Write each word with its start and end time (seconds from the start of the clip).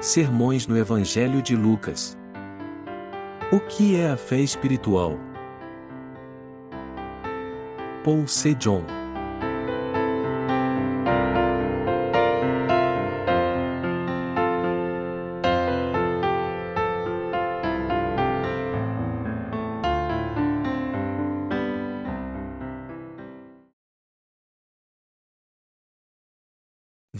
Sermões 0.00 0.66
no 0.66 0.78
Evangelho 0.78 1.42
de 1.42 1.54
Lucas. 1.54 2.16
O 3.52 3.60
que 3.60 4.00
é 4.00 4.08
a 4.08 4.16
fé 4.16 4.38
espiritual? 4.38 5.18
Paul 8.02 8.26
C. 8.26 8.54
John. 8.54 8.99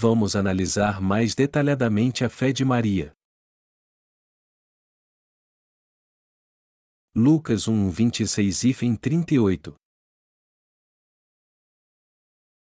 Vamos 0.02 0.34
analisar 0.34 0.98
mais 0.98 1.34
detalhadamente 1.34 2.24
a 2.24 2.30
fé 2.30 2.52
de 2.52 2.64
Maria. 2.64 3.12
Lucas 7.14 7.68
1, 7.68 7.91
26 7.91 8.64
e 8.64 8.96
38 8.96 9.74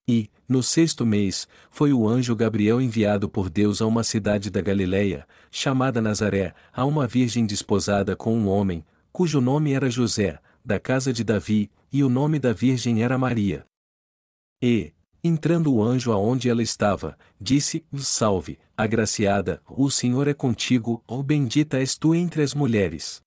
E, 0.09 0.29
no 0.49 0.61
sexto 0.61 1.07
mês, 1.07 1.47
foi 1.71 1.93
o 1.93 2.09
anjo 2.09 2.35
Gabriel 2.35 2.81
enviado 2.81 3.31
por 3.31 3.49
Deus 3.49 3.81
a 3.81 3.87
uma 3.87 4.03
cidade 4.03 4.51
da 4.51 4.61
Galileia, 4.61 5.25
chamada 5.53 6.03
Nazaré, 6.03 6.53
a 6.73 6.85
uma 6.85 7.07
virgem 7.07 7.47
desposada 7.47 8.17
com 8.17 8.37
um 8.37 8.49
homem, 8.49 8.85
cujo 9.13 9.41
nome 9.41 9.73
era 9.73 9.89
José, 9.89 10.41
da 10.65 10.81
casa 10.81 11.13
de 11.13 11.23
Davi, 11.23 11.71
e 11.93 12.03
o 12.03 12.09
nome 12.09 12.41
da 12.41 12.53
virgem 12.53 13.05
era 13.05 13.17
Maria. 13.17 13.65
E, 14.61 14.93
Entrando 15.23 15.75
o 15.75 15.83
anjo 15.83 16.13
aonde 16.13 16.49
ela 16.49 16.63
estava, 16.63 17.19
disse: 17.39 17.85
Salve, 17.99 18.59
agraciada, 18.77 19.63
o 19.69 19.91
Senhor 19.91 20.27
é 20.27 20.35
contigo, 20.35 21.05
ou 21.07 21.23
bendita 21.23 21.79
és 21.79 21.97
tu 21.97 22.15
entre 22.15 22.43
as 22.43 22.55
mulheres. 22.55 23.21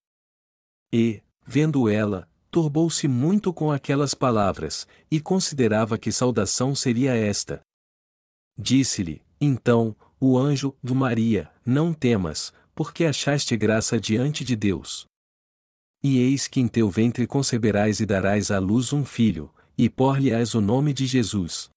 E, 0.92 1.22
vendo 1.46 1.88
ela, 1.88 2.28
turbou-se 2.50 3.08
muito 3.08 3.54
com 3.54 3.72
aquelas 3.72 4.14
palavras, 4.14 4.88
e 5.10 5.20
considerava 5.20 5.98
que 5.98 6.12
saudação 6.12 6.74
seria 6.74 7.16
esta. 7.16 7.62
Disse-lhe, 8.58 9.22
então, 9.40 9.96
o 10.20 10.38
anjo, 10.38 10.76
do 10.82 10.96
Maria, 10.96 11.52
não 11.66 11.94
temas, 11.94 12.54
porque 12.74 13.06
achaste 13.06 13.58
graça 13.58 14.00
diante 14.00 14.44
de 14.44 14.56
Deus. 14.56 15.06
E 16.04 16.18
eis 16.18 16.48
que 16.48 16.60
em 16.60 16.68
teu 16.68 16.90
ventre 16.90 17.26
conceberás 17.28 18.00
e 18.00 18.06
darás 18.06 18.52
à 18.52 18.60
luz 18.60 18.94
um 18.94 19.06
filho, 19.06 19.54
e 19.78 19.90
por-lhe-ás 19.90 20.54
o 20.54 20.62
nome 20.62 20.94
de 20.94 21.06
Jesus. 21.06 21.73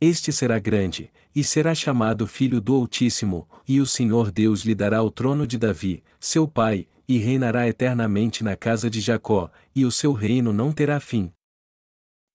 Este 0.00 0.30
será 0.30 0.58
grande, 0.58 1.10
e 1.34 1.42
será 1.42 1.74
chamado 1.74 2.26
Filho 2.26 2.60
do 2.60 2.74
Altíssimo, 2.74 3.48
e 3.66 3.80
o 3.80 3.86
Senhor 3.86 4.30
Deus 4.30 4.60
lhe 4.60 4.74
dará 4.74 5.02
o 5.02 5.10
trono 5.10 5.46
de 5.46 5.56
Davi, 5.56 6.04
seu 6.20 6.46
pai, 6.46 6.86
e 7.08 7.16
reinará 7.16 7.66
eternamente 7.66 8.44
na 8.44 8.56
casa 8.56 8.90
de 8.90 9.00
Jacó, 9.00 9.50
e 9.74 9.86
o 9.86 9.90
seu 9.90 10.12
reino 10.12 10.52
não 10.52 10.70
terá 10.70 11.00
fim. 11.00 11.32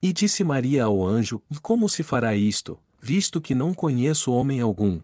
E 0.01 0.11
disse 0.11 0.43
Maria 0.43 0.85
ao 0.85 1.05
anjo: 1.05 1.39
Como 1.61 1.87
se 1.87 2.01
fará 2.01 2.35
isto, 2.35 2.79
visto 2.99 3.39
que 3.39 3.53
não 3.53 3.75
conheço 3.75 4.31
homem 4.31 4.59
algum? 4.59 4.99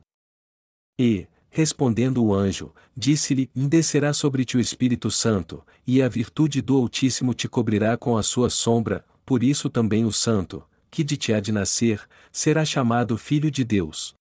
E, 1.00 1.28
respondendo 1.52 2.23
o 2.23 2.33
anjo, 2.33 2.73
disse-lhe: 2.95 3.52
Descerá 3.53 4.13
sobre 4.13 4.44
ti 4.44 4.58
o 4.58 4.59
Espírito 4.59 5.11
Santo, 5.11 5.63
e 5.85 6.02
a 6.02 6.09
virtude 6.09 6.61
do 6.63 6.75
Altíssimo 6.75 7.35
te 7.35 7.47
cobrirá 7.47 7.95
com 7.97 8.17
a 8.17 8.23
sua 8.23 8.50
sombra, 8.50 9.05
por 9.23 9.44
isso 9.44 9.69
também 9.69 10.05
o 10.05 10.11
Santo, 10.11 10.63
que 10.89 11.03
de 11.03 11.17
ti 11.17 11.33
há 11.33 11.39
de 11.39 11.52
nascer, 11.52 12.07
será 12.31 12.63
chamado 12.66 13.17
Filho 13.17 13.52
de 13.52 13.63
Deus. 13.63 14.13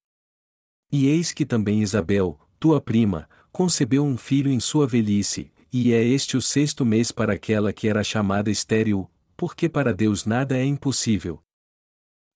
E 0.90 1.06
eis 1.06 1.32
que 1.32 1.44
também 1.44 1.82
Isabel, 1.82 2.38
tua 2.58 2.80
prima, 2.80 3.28
concebeu 3.50 4.04
um 4.04 4.16
filho 4.16 4.50
em 4.50 4.60
sua 4.60 4.86
velhice, 4.86 5.52
e 5.72 5.92
é 5.92 6.02
este 6.02 6.36
o 6.36 6.42
sexto 6.42 6.84
mês 6.84 7.10
para 7.10 7.32
aquela 7.34 7.72
que 7.72 7.88
era 7.88 8.04
chamada 8.04 8.50
estéril, 8.50 9.10
porque 9.36 9.68
para 9.68 9.92
Deus 9.92 10.24
nada 10.24 10.56
é 10.56 10.64
impossível. 10.64 11.42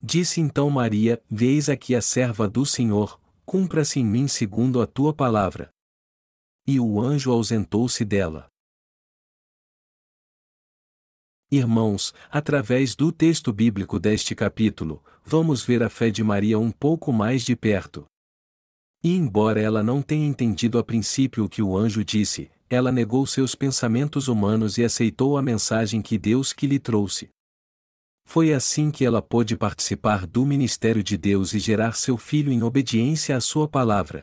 Disse 0.02 0.40
então 0.40 0.70
Maria: 0.70 1.22
Veis 1.30 1.68
aqui 1.68 1.94
a 1.94 2.02
serva 2.02 2.48
do 2.48 2.64
Senhor, 2.64 3.20
cumpra-se 3.44 4.00
em 4.00 4.04
mim 4.04 4.28
segundo 4.28 4.80
a 4.80 4.86
tua 4.86 5.12
palavra. 5.12 5.70
E 6.66 6.78
o 6.78 7.00
anjo 7.00 7.30
ausentou-se 7.30 8.04
dela. 8.04 8.48
Irmãos, 11.52 12.14
através 12.30 12.94
do 12.94 13.10
texto 13.10 13.52
bíblico 13.52 13.98
deste 13.98 14.36
capítulo, 14.36 15.02
vamos 15.24 15.64
ver 15.64 15.82
a 15.82 15.90
fé 15.90 16.08
de 16.08 16.22
Maria 16.22 16.56
um 16.60 16.70
pouco 16.70 17.12
mais 17.12 17.42
de 17.42 17.56
perto. 17.56 18.04
E 19.02 19.16
embora 19.16 19.60
ela 19.60 19.82
não 19.82 20.00
tenha 20.00 20.28
entendido 20.28 20.78
a 20.78 20.84
princípio 20.84 21.44
o 21.44 21.48
que 21.48 21.60
o 21.60 21.76
anjo 21.76 22.04
disse, 22.04 22.48
ela 22.68 22.92
negou 22.92 23.26
seus 23.26 23.56
pensamentos 23.56 24.28
humanos 24.28 24.78
e 24.78 24.84
aceitou 24.84 25.36
a 25.36 25.42
mensagem 25.42 26.00
que 26.00 26.16
Deus 26.16 26.52
que 26.52 26.68
lhe 26.68 26.78
trouxe. 26.78 27.30
Foi 28.24 28.52
assim 28.52 28.92
que 28.92 29.04
ela 29.04 29.20
pôde 29.20 29.56
participar 29.56 30.28
do 30.28 30.46
ministério 30.46 31.02
de 31.02 31.16
Deus 31.16 31.52
e 31.52 31.58
gerar 31.58 31.96
seu 31.96 32.16
filho 32.16 32.52
em 32.52 32.62
obediência 32.62 33.36
à 33.36 33.40
sua 33.40 33.66
palavra. 33.66 34.22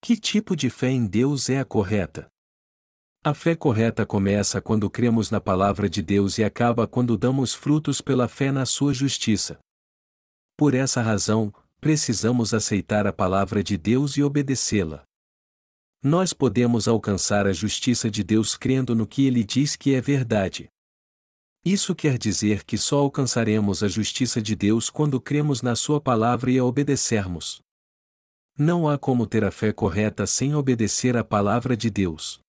Que 0.00 0.16
tipo 0.16 0.56
de 0.56 0.70
fé 0.70 0.88
em 0.88 1.06
Deus 1.06 1.50
é 1.50 1.58
a 1.58 1.66
correta? 1.66 2.28
A 3.26 3.32
fé 3.32 3.56
correta 3.56 4.04
começa 4.04 4.60
quando 4.60 4.90
cremos 4.90 5.30
na 5.30 5.40
palavra 5.40 5.88
de 5.88 6.02
Deus 6.02 6.36
e 6.36 6.44
acaba 6.44 6.86
quando 6.86 7.16
damos 7.16 7.54
frutos 7.54 8.02
pela 8.02 8.28
fé 8.28 8.52
na 8.52 8.66
sua 8.66 8.92
justiça. 8.92 9.58
Por 10.58 10.74
essa 10.74 11.00
razão, 11.00 11.50
precisamos 11.80 12.52
aceitar 12.52 13.06
a 13.06 13.14
palavra 13.14 13.64
de 13.64 13.78
Deus 13.78 14.18
e 14.18 14.22
obedecê-la. 14.22 15.04
Nós 16.02 16.34
podemos 16.34 16.86
alcançar 16.86 17.46
a 17.46 17.52
justiça 17.54 18.10
de 18.10 18.22
Deus 18.22 18.58
crendo 18.58 18.94
no 18.94 19.06
que 19.06 19.26
ele 19.26 19.42
diz 19.42 19.74
que 19.74 19.94
é 19.94 20.02
verdade. 20.02 20.68
Isso 21.64 21.94
quer 21.94 22.18
dizer 22.18 22.62
que 22.62 22.76
só 22.76 22.98
alcançaremos 22.98 23.82
a 23.82 23.88
justiça 23.88 24.42
de 24.42 24.54
Deus 24.54 24.90
quando 24.90 25.18
cremos 25.18 25.62
na 25.62 25.74
Sua 25.74 25.98
palavra 25.98 26.50
e 26.50 26.58
a 26.58 26.64
obedecermos. 26.66 27.62
Não 28.58 28.86
há 28.86 28.98
como 28.98 29.26
ter 29.26 29.44
a 29.44 29.50
fé 29.50 29.72
correta 29.72 30.26
sem 30.26 30.54
obedecer 30.54 31.16
à 31.16 31.24
palavra 31.24 31.74
de 31.74 31.88
Deus. 31.88 32.43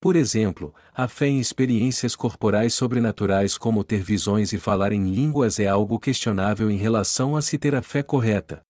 Por 0.00 0.14
exemplo, 0.14 0.72
a 0.94 1.08
fé 1.08 1.26
em 1.26 1.40
experiências 1.40 2.14
corporais 2.14 2.72
sobrenaturais 2.72 3.58
como 3.58 3.82
ter 3.82 4.00
visões 4.00 4.52
e 4.52 4.58
falar 4.58 4.92
em 4.92 5.12
línguas 5.12 5.58
é 5.58 5.66
algo 5.66 5.98
questionável 5.98 6.70
em 6.70 6.76
relação 6.76 7.36
a 7.36 7.42
se 7.42 7.58
ter 7.58 7.74
a 7.74 7.82
fé 7.82 8.02
correta. 8.02 8.62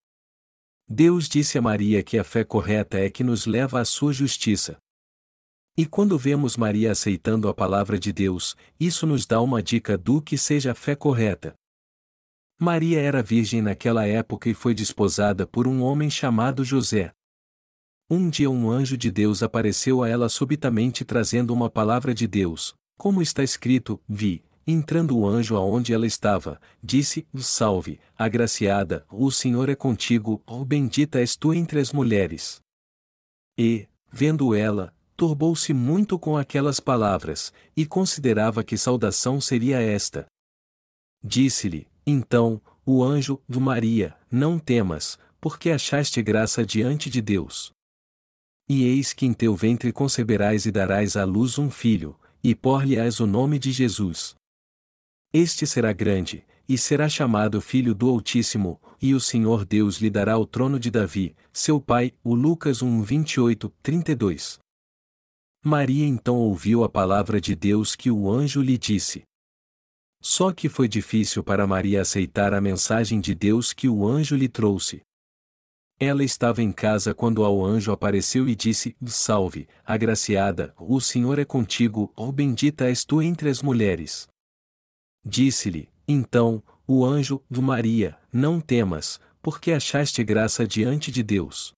Deus 0.88 1.28
disse 1.28 1.58
a 1.58 1.62
Maria 1.62 2.02
que 2.02 2.16
a 2.16 2.24
fé 2.24 2.44
correta 2.44 2.98
é 2.98 3.10
que 3.10 3.22
nos 3.22 3.44
leva 3.44 3.78
à 3.78 3.84
sua 3.84 4.10
justiça. 4.10 4.78
E 5.76 5.84
quando 5.84 6.18
vemos 6.18 6.56
Maria 6.56 6.92
aceitando 6.92 7.46
a 7.46 7.54
palavra 7.54 7.98
de 7.98 8.10
Deus, 8.10 8.56
isso 8.80 9.06
nos 9.06 9.26
dá 9.26 9.38
uma 9.40 9.62
dica 9.62 9.98
do 9.98 10.22
que 10.22 10.38
seja 10.38 10.72
a 10.72 10.74
fé 10.74 10.96
correta. 10.96 11.54
Maria 12.58 13.00
era 13.00 13.22
virgem 13.22 13.60
naquela 13.60 14.06
época 14.06 14.48
e 14.48 14.54
foi 14.54 14.74
desposada 14.74 15.46
por 15.46 15.68
um 15.68 15.82
homem 15.82 16.08
chamado 16.08 16.64
José. 16.64 17.12
Um 18.10 18.30
dia 18.30 18.50
um 18.50 18.70
anjo 18.70 18.96
de 18.96 19.10
Deus 19.10 19.42
apareceu 19.42 20.02
a 20.02 20.08
ela 20.08 20.30
subitamente 20.30 21.04
trazendo 21.04 21.52
uma 21.52 21.68
palavra 21.68 22.14
de 22.14 22.26
Deus, 22.26 22.74
como 22.96 23.20
está 23.20 23.42
escrito: 23.42 24.00
Vi, 24.08 24.42
entrando 24.66 25.18
o 25.18 25.26
anjo 25.26 25.56
aonde 25.56 25.92
ela 25.92 26.06
estava, 26.06 26.58
disse: 26.82 27.26
Salve, 27.36 28.00
agraciada, 28.16 29.04
o 29.12 29.30
Senhor 29.30 29.68
é 29.68 29.74
contigo, 29.74 30.42
ou 30.46 30.64
bendita 30.64 31.18
és 31.18 31.36
tu 31.36 31.52
entre 31.52 31.80
as 31.80 31.92
mulheres. 31.92 32.62
E, 33.58 33.86
vendo 34.10 34.54
ela, 34.54 34.94
turbou-se 35.14 35.74
muito 35.74 36.18
com 36.18 36.34
aquelas 36.34 36.80
palavras, 36.80 37.52
e 37.76 37.84
considerava 37.84 38.64
que 38.64 38.78
saudação 38.78 39.38
seria 39.38 39.82
esta. 39.82 40.24
Disse-lhe, 41.22 41.86
então, 42.06 42.58
o 42.86 43.04
anjo, 43.04 43.38
Maria, 43.46 44.16
não 44.30 44.58
temas, 44.58 45.18
porque 45.38 45.70
achaste 45.70 46.22
graça 46.22 46.64
diante 46.64 47.10
de 47.10 47.20
Deus. 47.20 47.76
E 48.68 48.84
eis 48.84 49.12
que 49.12 49.24
em 49.24 49.32
teu 49.32 49.56
ventre 49.56 49.92
conceberás 49.92 50.66
e 50.66 50.70
darás 50.70 51.16
à 51.16 51.24
luz 51.24 51.58
um 51.58 51.70
filho, 51.70 52.18
e 52.44 52.54
por-lhe-ás 52.54 53.18
o 53.18 53.26
nome 53.26 53.58
de 53.58 53.72
Jesus. 53.72 54.36
Este 55.32 55.66
será 55.66 55.92
grande, 55.92 56.46
e 56.68 56.76
será 56.76 57.08
chamado 57.08 57.60
Filho 57.62 57.94
do 57.94 58.10
Altíssimo, 58.10 58.78
e 59.00 59.14
o 59.14 59.20
Senhor 59.20 59.64
Deus 59.64 59.98
lhe 59.98 60.10
dará 60.10 60.36
o 60.36 60.44
trono 60.44 60.78
de 60.78 60.90
Davi, 60.90 61.34
seu 61.52 61.80
pai. 61.80 62.12
O 62.22 62.34
Lucas 62.34 62.82
1, 62.82 63.02
28, 63.02 63.72
32. 63.82 64.58
Maria 65.64 66.06
então 66.06 66.36
ouviu 66.36 66.84
a 66.84 66.88
palavra 66.88 67.40
de 67.40 67.54
Deus 67.56 67.96
que 67.96 68.10
o 68.10 68.30
anjo 68.30 68.60
lhe 68.60 68.76
disse. 68.76 69.22
Só 70.20 70.52
que 70.52 70.68
foi 70.68 70.88
difícil 70.88 71.42
para 71.42 71.66
Maria 71.66 72.02
aceitar 72.02 72.52
a 72.52 72.60
mensagem 72.60 73.20
de 73.20 73.34
Deus 73.34 73.72
que 73.72 73.88
o 73.88 74.06
anjo 74.06 74.36
lhe 74.36 74.48
trouxe. 74.48 75.00
Ela 76.00 76.22
estava 76.22 76.62
em 76.62 76.70
casa 76.70 77.12
quando 77.12 77.44
ao 77.44 77.64
anjo 77.64 77.90
apareceu 77.90 78.48
e 78.48 78.54
disse: 78.54 78.96
Salve, 79.04 79.66
agraciada, 79.84 80.72
o 80.78 81.00
Senhor 81.00 81.38
é 81.38 81.44
contigo, 81.44 82.12
ou 82.14 82.30
bendita 82.30 82.86
és 82.86 83.04
tu 83.04 83.20
entre 83.20 83.48
as 83.48 83.62
mulheres. 83.62 84.28
Disse-lhe, 85.24 85.88
então, 86.06 86.62
o 86.86 87.04
anjo, 87.04 87.42
Maria, 87.50 88.16
não 88.32 88.60
temas, 88.60 89.20
porque 89.42 89.72
achaste 89.72 90.22
graça 90.22 90.66
diante 90.66 91.10
de 91.10 91.22
Deus. 91.22 91.74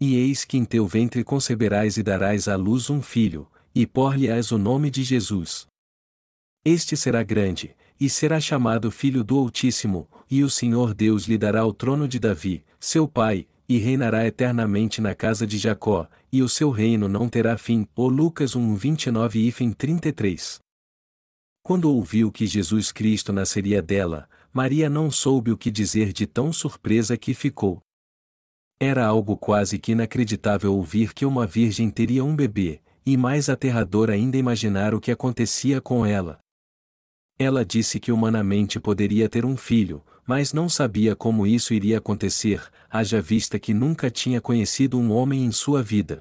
E 0.00 0.16
eis 0.16 0.44
que 0.44 0.56
em 0.56 0.64
teu 0.64 0.86
ventre 0.86 1.22
conceberás 1.22 1.96
e 1.98 2.02
darás 2.02 2.48
à 2.48 2.56
luz 2.56 2.88
um 2.88 3.02
filho, 3.02 3.48
e 3.74 3.86
por-lhe-ás 3.86 4.50
o 4.50 4.58
nome 4.58 4.90
de 4.90 5.04
Jesus. 5.04 5.66
Este 6.64 6.96
será 6.96 7.22
grande, 7.22 7.76
e 8.00 8.08
será 8.08 8.40
chamado 8.40 8.90
Filho 8.90 9.24
do 9.24 9.38
Altíssimo, 9.38 10.08
e 10.30 10.44
o 10.44 10.50
Senhor 10.50 10.94
Deus 10.94 11.24
lhe 11.24 11.38
dará 11.38 11.64
o 11.64 11.72
trono 11.72 12.06
de 12.06 12.18
Davi, 12.18 12.64
seu 12.78 13.08
pai, 13.08 13.46
e 13.68 13.78
reinará 13.78 14.26
eternamente 14.26 15.00
na 15.00 15.14
casa 15.14 15.46
de 15.46 15.58
Jacó, 15.58 16.08
e 16.32 16.42
o 16.42 16.48
seu 16.48 16.70
reino 16.70 17.08
não 17.08 17.28
terá 17.28 17.58
fim. 17.58 17.86
O 17.94 18.08
Lucas 18.08 18.56
1, 18.56 18.74
29 18.76 19.48
e 19.48 19.74
33. 19.74 20.58
Quando 21.62 21.92
ouviu 21.92 22.32
que 22.32 22.46
Jesus 22.46 22.90
Cristo 22.90 23.32
nasceria 23.32 23.82
dela, 23.82 24.28
Maria 24.52 24.88
não 24.88 25.10
soube 25.10 25.50
o 25.50 25.56
que 25.56 25.70
dizer 25.70 26.12
de 26.12 26.26
tão 26.26 26.50
surpresa 26.52 27.16
que 27.16 27.34
ficou. 27.34 27.82
Era 28.80 29.04
algo 29.06 29.36
quase 29.36 29.78
que 29.78 29.92
inacreditável 29.92 30.72
ouvir 30.72 31.12
que 31.12 31.26
uma 31.26 31.46
virgem 31.46 31.90
teria 31.90 32.24
um 32.24 32.34
bebê, 32.34 32.80
e 33.04 33.16
mais 33.16 33.48
aterrador 33.48 34.08
ainda 34.08 34.38
imaginar 34.38 34.94
o 34.94 35.00
que 35.00 35.10
acontecia 35.10 35.80
com 35.80 36.06
ela. 36.06 36.38
Ela 37.38 37.64
disse 37.64 38.00
que 38.00 38.10
humanamente 38.10 38.80
poderia 38.80 39.28
ter 39.28 39.44
um 39.44 39.56
filho, 39.56 40.02
mas 40.26 40.52
não 40.52 40.68
sabia 40.68 41.14
como 41.14 41.46
isso 41.46 41.72
iria 41.72 41.98
acontecer, 41.98 42.60
haja 42.90 43.22
vista 43.22 43.58
que 43.58 43.72
nunca 43.72 44.10
tinha 44.10 44.40
conhecido 44.40 44.98
um 44.98 45.12
homem 45.12 45.44
em 45.44 45.52
sua 45.52 45.82
vida. 45.82 46.20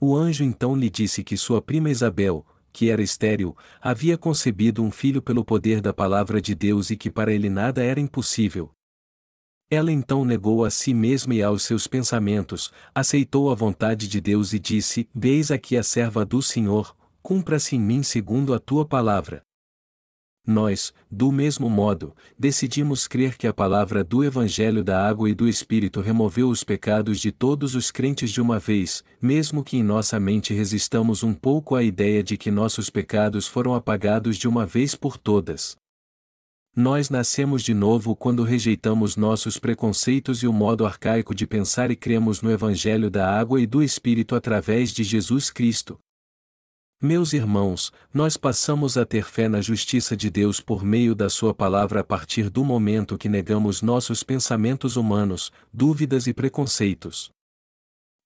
O 0.00 0.16
anjo 0.16 0.42
então 0.42 0.76
lhe 0.76 0.90
disse 0.90 1.22
que 1.22 1.36
sua 1.36 1.62
prima 1.62 1.88
Isabel, 1.88 2.44
que 2.72 2.90
era 2.90 3.00
estéril, 3.00 3.56
havia 3.80 4.18
concebido 4.18 4.82
um 4.82 4.90
filho 4.90 5.22
pelo 5.22 5.44
poder 5.44 5.80
da 5.80 5.92
palavra 5.92 6.40
de 6.40 6.54
Deus 6.54 6.90
e 6.90 6.96
que 6.96 7.10
para 7.10 7.32
ele 7.32 7.48
nada 7.48 7.82
era 7.82 8.00
impossível. 8.00 8.70
Ela 9.70 9.92
então 9.92 10.24
negou 10.24 10.64
a 10.64 10.70
si 10.70 10.92
mesma 10.92 11.34
e 11.34 11.42
aos 11.42 11.62
seus 11.62 11.86
pensamentos, 11.86 12.72
aceitou 12.94 13.50
a 13.50 13.54
vontade 13.54 14.08
de 14.08 14.20
Deus 14.20 14.52
e 14.52 14.58
disse: 14.58 15.08
Eis 15.20 15.50
aqui 15.50 15.76
a 15.76 15.82
serva 15.82 16.24
do 16.24 16.40
Senhor, 16.40 16.96
cumpra-se 17.22 17.76
em 17.76 17.80
mim 17.80 18.02
segundo 18.02 18.54
a 18.54 18.58
tua 18.58 18.84
palavra. 18.84 19.47
Nós, 20.50 20.94
do 21.10 21.30
mesmo 21.30 21.68
modo, 21.68 22.16
decidimos 22.38 23.06
crer 23.06 23.36
que 23.36 23.46
a 23.46 23.52
palavra 23.52 24.02
do 24.02 24.24
Evangelho 24.24 24.82
da 24.82 25.06
Água 25.06 25.28
e 25.28 25.34
do 25.34 25.46
Espírito 25.46 26.00
removeu 26.00 26.48
os 26.48 26.64
pecados 26.64 27.20
de 27.20 27.30
todos 27.30 27.74
os 27.74 27.90
crentes 27.90 28.30
de 28.30 28.40
uma 28.40 28.58
vez, 28.58 29.04
mesmo 29.20 29.62
que 29.62 29.76
em 29.76 29.82
nossa 29.82 30.18
mente 30.18 30.54
resistamos 30.54 31.22
um 31.22 31.34
pouco 31.34 31.74
à 31.74 31.82
ideia 31.82 32.22
de 32.22 32.38
que 32.38 32.50
nossos 32.50 32.88
pecados 32.88 33.46
foram 33.46 33.74
apagados 33.74 34.38
de 34.38 34.48
uma 34.48 34.64
vez 34.64 34.94
por 34.94 35.18
todas. 35.18 35.76
Nós 36.74 37.10
nascemos 37.10 37.62
de 37.62 37.74
novo 37.74 38.16
quando 38.16 38.42
rejeitamos 38.42 39.16
nossos 39.16 39.58
preconceitos 39.58 40.42
e 40.42 40.46
o 40.46 40.52
modo 40.52 40.86
arcaico 40.86 41.34
de 41.34 41.46
pensar 41.46 41.90
e 41.90 41.96
cremos 41.96 42.40
no 42.40 42.50
Evangelho 42.50 43.10
da 43.10 43.38
Água 43.38 43.60
e 43.60 43.66
do 43.66 43.82
Espírito 43.82 44.34
através 44.34 44.92
de 44.92 45.04
Jesus 45.04 45.50
Cristo. 45.50 45.98
Meus 47.00 47.32
irmãos, 47.32 47.92
nós 48.12 48.36
passamos 48.36 48.98
a 48.98 49.06
ter 49.06 49.22
fé 49.22 49.48
na 49.48 49.60
justiça 49.60 50.16
de 50.16 50.28
Deus 50.28 50.60
por 50.60 50.82
meio 50.82 51.14
da 51.14 51.30
Sua 51.30 51.54
palavra 51.54 52.00
a 52.00 52.04
partir 52.04 52.50
do 52.50 52.64
momento 52.64 53.16
que 53.16 53.28
negamos 53.28 53.80
nossos 53.80 54.24
pensamentos 54.24 54.96
humanos, 54.96 55.52
dúvidas 55.72 56.26
e 56.26 56.34
preconceitos. 56.34 57.30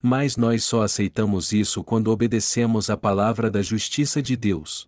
Mas 0.03 0.39
nós 0.39 0.65
só 0.65 0.81
aceitamos 0.81 1.53
isso 1.53 1.85
quando 1.85 2.09
obedecemos 2.11 2.89
à 2.89 2.97
palavra 2.97 3.51
da 3.51 3.61
justiça 3.61 4.23
de 4.23 4.37
Deus. 4.37 4.87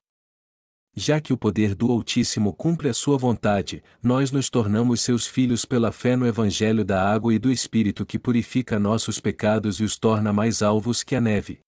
Já 0.96 1.20
que 1.20 1.34
o 1.34 1.36
poder 1.36 1.74
do 1.74 1.92
Altíssimo 1.92 2.54
cumpre 2.54 2.88
a 2.88 2.94
sua 2.94 3.18
vontade, 3.18 3.84
nós 4.02 4.30
nos 4.30 4.48
tornamos 4.48 5.02
seus 5.02 5.26
filhos 5.26 5.66
pela 5.66 5.92
fé 5.92 6.16
no 6.16 6.26
Evangelho 6.26 6.86
da 6.86 7.06
água 7.06 7.34
e 7.34 7.38
do 7.38 7.50
Espírito 7.52 8.06
que 8.06 8.18
purifica 8.18 8.78
nossos 8.78 9.20
pecados 9.20 9.78
e 9.78 9.84
os 9.84 9.98
torna 9.98 10.32
mais 10.32 10.62
alvos 10.62 11.02
que 11.02 11.14
a 11.14 11.20
neve. 11.20 11.63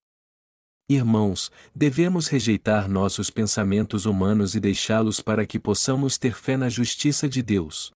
Irmãos, 0.89 1.51
devemos 1.75 2.29
rejeitar 2.29 2.89
nossos 2.89 3.29
pensamentos 3.29 4.07
humanos 4.07 4.55
e 4.55 4.61
deixá-los 4.61 5.21
para 5.21 5.45
que 5.45 5.59
possamos 5.59 6.17
ter 6.17 6.33
fé 6.33 6.57
na 6.57 6.69
justiça 6.69 7.29
de 7.29 7.43
Deus. 7.43 7.91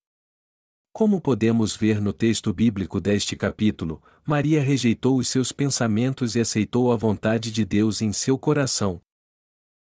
Como 0.92 1.20
podemos 1.20 1.76
ver 1.76 2.00
no 2.00 2.12
texto 2.12 2.52
bíblico 2.52 3.00
deste 3.00 3.36
capítulo, 3.36 4.02
Maria 4.26 4.60
rejeitou 4.60 5.18
os 5.18 5.28
seus 5.28 5.52
pensamentos 5.52 6.34
e 6.34 6.40
aceitou 6.40 6.90
a 6.90 6.96
vontade 6.96 7.52
de 7.52 7.64
Deus 7.64 8.02
em 8.02 8.12
seu 8.12 8.36
coração. 8.36 9.00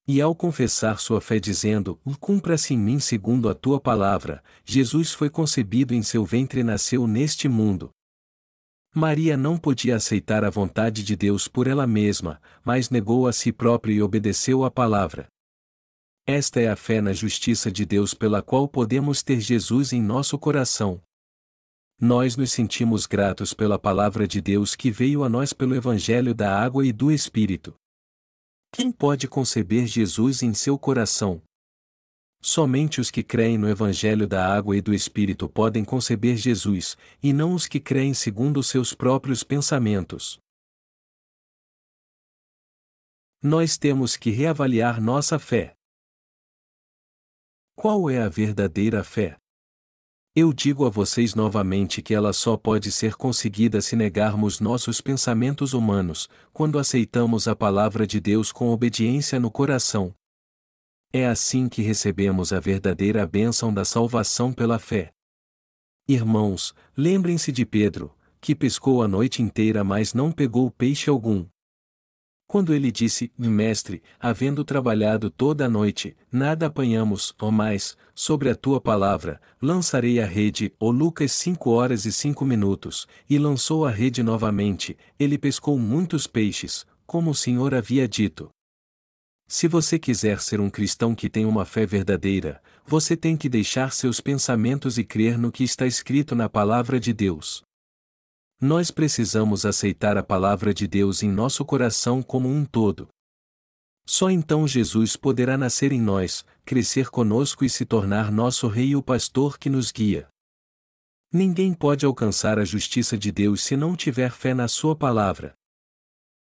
E 0.06 0.20
ao 0.20 0.36
confessar 0.36 1.00
sua 1.00 1.22
fé 1.22 1.40
dizendo: 1.40 1.98
Cumpra-se 2.20 2.74
em 2.74 2.78
mim 2.78 3.00
segundo 3.00 3.48
a 3.48 3.56
tua 3.56 3.80
palavra, 3.80 4.44
Jesus 4.66 5.14
foi 5.14 5.30
concebido 5.30 5.94
em 5.94 6.04
seu 6.04 6.26
ventre 6.26 6.60
e 6.60 6.64
nasceu 6.66 7.08
neste 7.08 7.48
mundo. 7.48 7.92
Maria 8.94 9.38
não 9.38 9.58
podia 9.58 9.96
aceitar 9.96 10.44
a 10.44 10.50
vontade 10.50 11.04
de 11.04 11.16
Deus 11.16 11.48
por 11.48 11.68
ela 11.68 11.86
mesma, 11.86 12.42
mas 12.64 12.90
negou 12.90 13.28
a 13.28 13.34
si 13.34 13.52
própria 13.52 13.94
e 13.94 14.02
obedeceu 14.02 14.64
à 14.64 14.72
palavra. 14.72 15.28
Esta 16.26 16.60
é 16.60 16.70
a 16.70 16.76
fé 16.76 17.00
na 17.00 17.14
justiça 17.14 17.72
de 17.72 17.86
Deus 17.86 18.14
pela 18.14 18.42
qual 18.42 18.68
podemos 18.68 19.22
ter 19.22 19.40
Jesus 19.40 19.94
em 19.94 20.02
nosso 20.02 20.38
coração. 20.40 21.02
Nós 22.00 22.36
nos 22.36 22.52
sentimos 22.52 23.06
gratos 23.06 23.54
pela 23.54 23.78
palavra 23.78 24.28
de 24.28 24.40
Deus 24.42 24.76
que 24.76 24.90
veio 24.90 25.24
a 25.24 25.30
nós 25.30 25.54
pelo 25.54 25.76
Evangelho 25.76 26.34
da 26.34 26.58
Água 26.58 26.86
e 26.86 26.92
do 26.92 27.12
Espírito. 27.12 27.76
Quem 28.72 28.92
pode 28.92 29.28
conceber 29.28 29.86
Jesus 29.86 30.42
em 30.42 30.54
seu 30.54 30.80
coração? 30.80 31.42
Somente 32.42 33.02
os 33.02 33.12
que 33.12 33.22
creem 33.22 33.58
no 33.58 33.68
Evangelho 33.68 34.26
da 34.26 34.48
Água 34.48 34.78
e 34.78 34.82
do 34.82 34.94
Espírito 34.94 35.50
podem 35.50 35.84
conceber 35.84 36.38
Jesus, 36.38 36.98
e 37.22 37.34
não 37.34 37.54
os 37.54 37.68
que 37.68 37.80
creem 37.80 38.14
segundo 38.14 38.62
os 38.62 38.68
seus 38.68 38.94
próprios 38.94 39.44
pensamentos. 39.44 40.40
Nós 43.44 43.78
temos 43.78 44.16
que 44.16 44.32
reavaliar 44.32 45.02
nossa 45.02 45.38
fé. 45.38 45.76
Qual 47.76 48.10
é 48.10 48.22
a 48.22 48.30
verdadeira 48.30 49.04
fé? 49.04 49.38
Eu 50.36 50.54
digo 50.54 50.86
a 50.86 50.90
vocês 50.90 51.36
novamente 51.36 52.02
que 52.02 52.14
ela 52.14 52.32
só 52.32 52.56
pode 52.56 52.92
ser 52.92 53.16
conseguida 53.16 53.82
se 53.82 53.96
negarmos 53.96 54.60
nossos 54.60 55.02
pensamentos 55.02 55.74
humanos, 55.74 56.30
quando 56.54 56.80
aceitamos 56.80 57.48
a 57.48 57.56
palavra 57.56 58.06
de 58.06 58.20
Deus 58.20 58.52
com 58.52 58.70
obediência 58.70 59.40
no 59.40 59.50
coração, 59.50 60.14
é 61.12 61.26
assim 61.26 61.68
que 61.68 61.82
recebemos 61.82 62.54
a 62.54 62.60
verdadeira 62.60 63.26
bênção 63.26 63.74
da 63.74 63.84
salvação 63.84 64.54
pela 64.54 64.78
fé. 64.78 65.12
Irmãos, 66.08 66.74
lembrem-se 66.96 67.52
de 67.52 67.66
Pedro, 67.66 68.16
que 68.40 68.56
pescou 68.56 69.02
a 69.02 69.08
noite 69.08 69.42
inteira 69.42 69.84
mas 69.84 70.14
não 70.14 70.32
pegou 70.32 70.70
peixe 70.70 71.10
algum. 71.10 71.46
Quando 72.48 72.74
ele 72.74 72.92
disse, 72.92 73.32
Mestre, 73.38 74.02
havendo 74.20 74.64
trabalhado 74.64 75.30
toda 75.30 75.66
a 75.66 75.70
noite, 75.70 76.16
nada 76.32 76.66
apanhamos, 76.66 77.34
ou 77.40 77.52
mais, 77.52 77.96
sobre 78.16 78.50
a 78.50 78.56
tua 78.56 78.82
palavra, 78.82 79.40
lançarei 79.62 80.20
a 80.20 80.26
rede, 80.26 80.74
ou 80.80 80.92
Lucas 80.92 81.32
5 81.32 81.70
horas 81.70 82.06
e 82.06 82.12
5 82.12 82.44
minutos, 82.46 83.08
e 83.30 83.38
lançou 83.38 83.86
a 83.86 83.92
rede 83.92 84.24
novamente, 84.24 84.98
ele 85.20 85.38
pescou 85.38 85.78
muitos 85.78 86.26
peixes, 86.26 86.88
como 87.06 87.32
o 87.32 87.36
Senhor 87.36 87.76
havia 87.76 88.08
dito. 88.08 88.50
Se 89.52 89.68
você 89.68 89.98
quiser 89.98 90.40
ser 90.42 90.62
um 90.62 90.70
cristão 90.70 91.16
que 91.16 91.28
tem 91.28 91.44
uma 91.44 91.66
fé 91.66 91.84
verdadeira, 91.84 92.62
você 92.86 93.18
tem 93.18 93.36
que 93.36 93.50
deixar 93.50 93.92
seus 93.92 94.22
pensamentos 94.22 95.00
e 95.00 95.04
crer 95.04 95.40
no 95.40 95.52
que 95.52 95.64
está 95.64 95.88
escrito 95.88 96.36
na 96.36 96.48
palavra 96.48 97.00
de 97.00 97.12
Deus. 97.12 97.64
Nós 98.62 98.92
precisamos 98.92 99.66
aceitar 99.66 100.18
a 100.18 100.24
palavra 100.24 100.72
de 100.72 100.88
Deus 100.88 101.24
em 101.24 101.32
nosso 101.32 101.66
coração 101.66 102.22
como 102.22 102.48
um 102.48 102.64
todo. 102.64 103.08
Só 104.06 104.30
então 104.30 104.68
Jesus 104.68 105.16
poderá 105.16 105.58
nascer 105.58 105.92
em 105.92 106.00
nós, 106.00 106.46
crescer 106.64 107.10
conosco 107.10 107.66
e 107.66 107.70
se 107.72 107.86
tornar 107.86 108.32
nosso 108.32 108.68
Rei 108.68 108.90
e 108.90 108.96
o 108.96 109.02
pastor 109.02 109.58
que 109.58 109.68
nos 109.68 109.92
guia. 109.92 110.28
Ninguém 111.34 111.74
pode 111.74 112.06
alcançar 112.06 112.60
a 112.60 112.66
justiça 112.66 113.18
de 113.18 113.32
Deus 113.32 113.64
se 113.64 113.76
não 113.76 113.96
tiver 113.96 114.32
fé 114.32 114.54
na 114.54 114.68
Sua 114.68 114.96
palavra. 114.96 115.59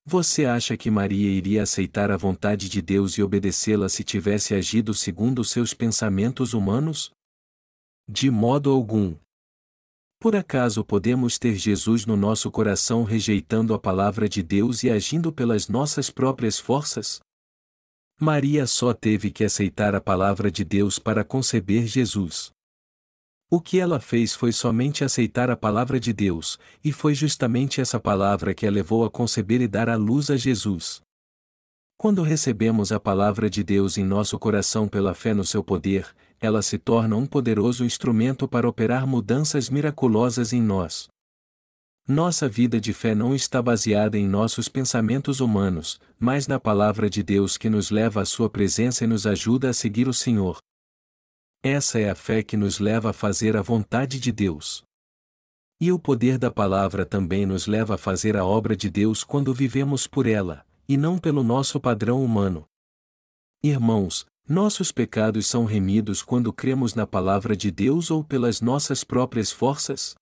Você 0.07 0.45
acha 0.45 0.77
que 0.77 0.91
Maria 0.91 1.31
iria 1.31 1.63
aceitar 1.63 2.11
a 2.11 2.17
vontade 2.17 2.69
de 2.69 2.79
Deus 2.79 3.17
e 3.17 3.23
obedecê-la 3.23 3.89
se 3.89 4.03
tivesse 4.03 4.53
agido 4.53 4.93
segundo 4.93 5.43
seus 5.43 5.73
pensamentos 5.73 6.53
humanos? 6.53 7.09
De 8.07 8.29
modo 8.29 8.69
algum. 8.71 9.15
Por 10.19 10.35
acaso 10.35 10.85
podemos 10.85 11.39
ter 11.39 11.55
Jesus 11.55 12.05
no 12.05 12.15
nosso 12.15 12.51
coração 12.51 13.03
rejeitando 13.03 13.73
a 13.73 13.79
palavra 13.79 14.29
de 14.29 14.43
Deus 14.43 14.83
e 14.83 14.91
agindo 14.91 15.33
pelas 15.33 15.67
nossas 15.67 16.11
próprias 16.11 16.59
forças? 16.59 17.19
Maria 18.19 18.67
só 18.67 18.93
teve 18.93 19.31
que 19.31 19.43
aceitar 19.43 19.95
a 19.95 19.99
palavra 19.99 20.51
de 20.51 20.63
Deus 20.63 20.99
para 20.99 21.23
conceber 21.23 21.87
Jesus. 21.87 22.54
O 23.49 23.61
que 23.61 23.79
ela 23.79 23.99
fez 23.99 24.33
foi 24.33 24.51
somente 24.51 25.03
aceitar 25.03 25.51
a 25.51 25.55
palavra 25.55 25.99
de 25.99 26.11
Deus, 26.11 26.57
e 26.83 26.91
foi 26.91 27.13
justamente 27.13 27.79
essa 27.79 27.99
palavra 27.99 28.55
que 28.55 28.65
a 28.65 28.71
levou 28.71 29.05
a 29.05 29.09
conceber 29.09 29.61
e 29.61 29.67
dar 29.67 29.87
à 29.87 29.95
luz 29.95 30.31
a 30.31 30.35
Jesus. 30.35 31.01
Quando 31.95 32.23
recebemos 32.23 32.91
a 32.91 32.99
palavra 32.99 33.49
de 33.49 33.63
Deus 33.63 33.97
em 33.97 34.03
nosso 34.03 34.37
coração 34.39 34.87
pela 34.87 35.13
fé 35.13 35.33
no 35.33 35.45
seu 35.45 35.63
poder, 35.63 36.07
ela 36.41 36.61
se 36.61 36.77
torna 36.77 37.15
um 37.15 37.25
poderoso 37.25 37.85
instrumento 37.85 38.47
para 38.47 38.67
operar 38.67 39.05
mudanças 39.07 39.69
miraculosas 39.69 40.51
em 40.51 40.61
nós. 40.61 41.07
Nossa 42.07 42.49
vida 42.49 42.79
de 42.79 42.93
fé 42.93 43.15
não 43.15 43.33
está 43.33 43.61
baseada 43.61 44.17
em 44.17 44.27
nossos 44.27 44.67
pensamentos 44.67 45.39
humanos, 45.39 45.99
mas 46.19 46.47
na 46.47 46.59
palavra 46.59 47.09
de 47.09 47.23
Deus 47.23 47.57
que 47.57 47.69
nos 47.69 47.89
leva 47.91 48.21
à 48.21 48.25
Sua 48.25 48.49
presença 48.49 49.03
e 49.03 49.07
nos 49.07 49.25
ajuda 49.25 49.69
a 49.69 49.73
seguir 49.73 50.07
o 50.07 50.13
Senhor. 50.13 50.57
Essa 51.67 51.97
é 51.99 52.11
a 52.11 52.13
fé 52.13 52.43
que 52.43 52.55
nos 52.55 52.77
leva 52.77 53.09
a 53.09 53.13
fazer 53.13 53.57
a 53.57 53.61
vontade 53.63 54.19
de 54.19 54.31
Deus. 54.31 54.83
E 55.81 55.91
o 55.91 55.97
poder 55.97 56.37
da 56.37 56.51
palavra 56.51 57.07
também 57.07 57.43
nos 57.43 57.65
leva 57.65 57.95
a 57.95 57.97
fazer 57.97 58.37
a 58.37 58.45
obra 58.45 58.77
de 58.77 58.87
Deus 58.87 59.23
quando 59.23 59.51
vivemos 59.51 60.05
por 60.05 60.27
ela, 60.27 60.63
e 60.87 60.95
não 60.95 61.17
pelo 61.17 61.43
nosso 61.43 61.79
padrão 61.79 62.23
humano. 62.23 62.67
Irmãos, 63.63 64.27
nossos 64.47 64.91
pecados 64.91 65.47
são 65.47 65.65
remidos 65.65 66.21
quando 66.21 66.53
cremos 66.53 66.93
na 66.93 67.07
palavra 67.07 67.57
de 67.57 67.71
Deus 67.71 68.11
ou 68.11 68.23
pelas 68.23 68.61
nossas 68.61 69.03
próprias 69.03 69.51
forças? 69.51 70.13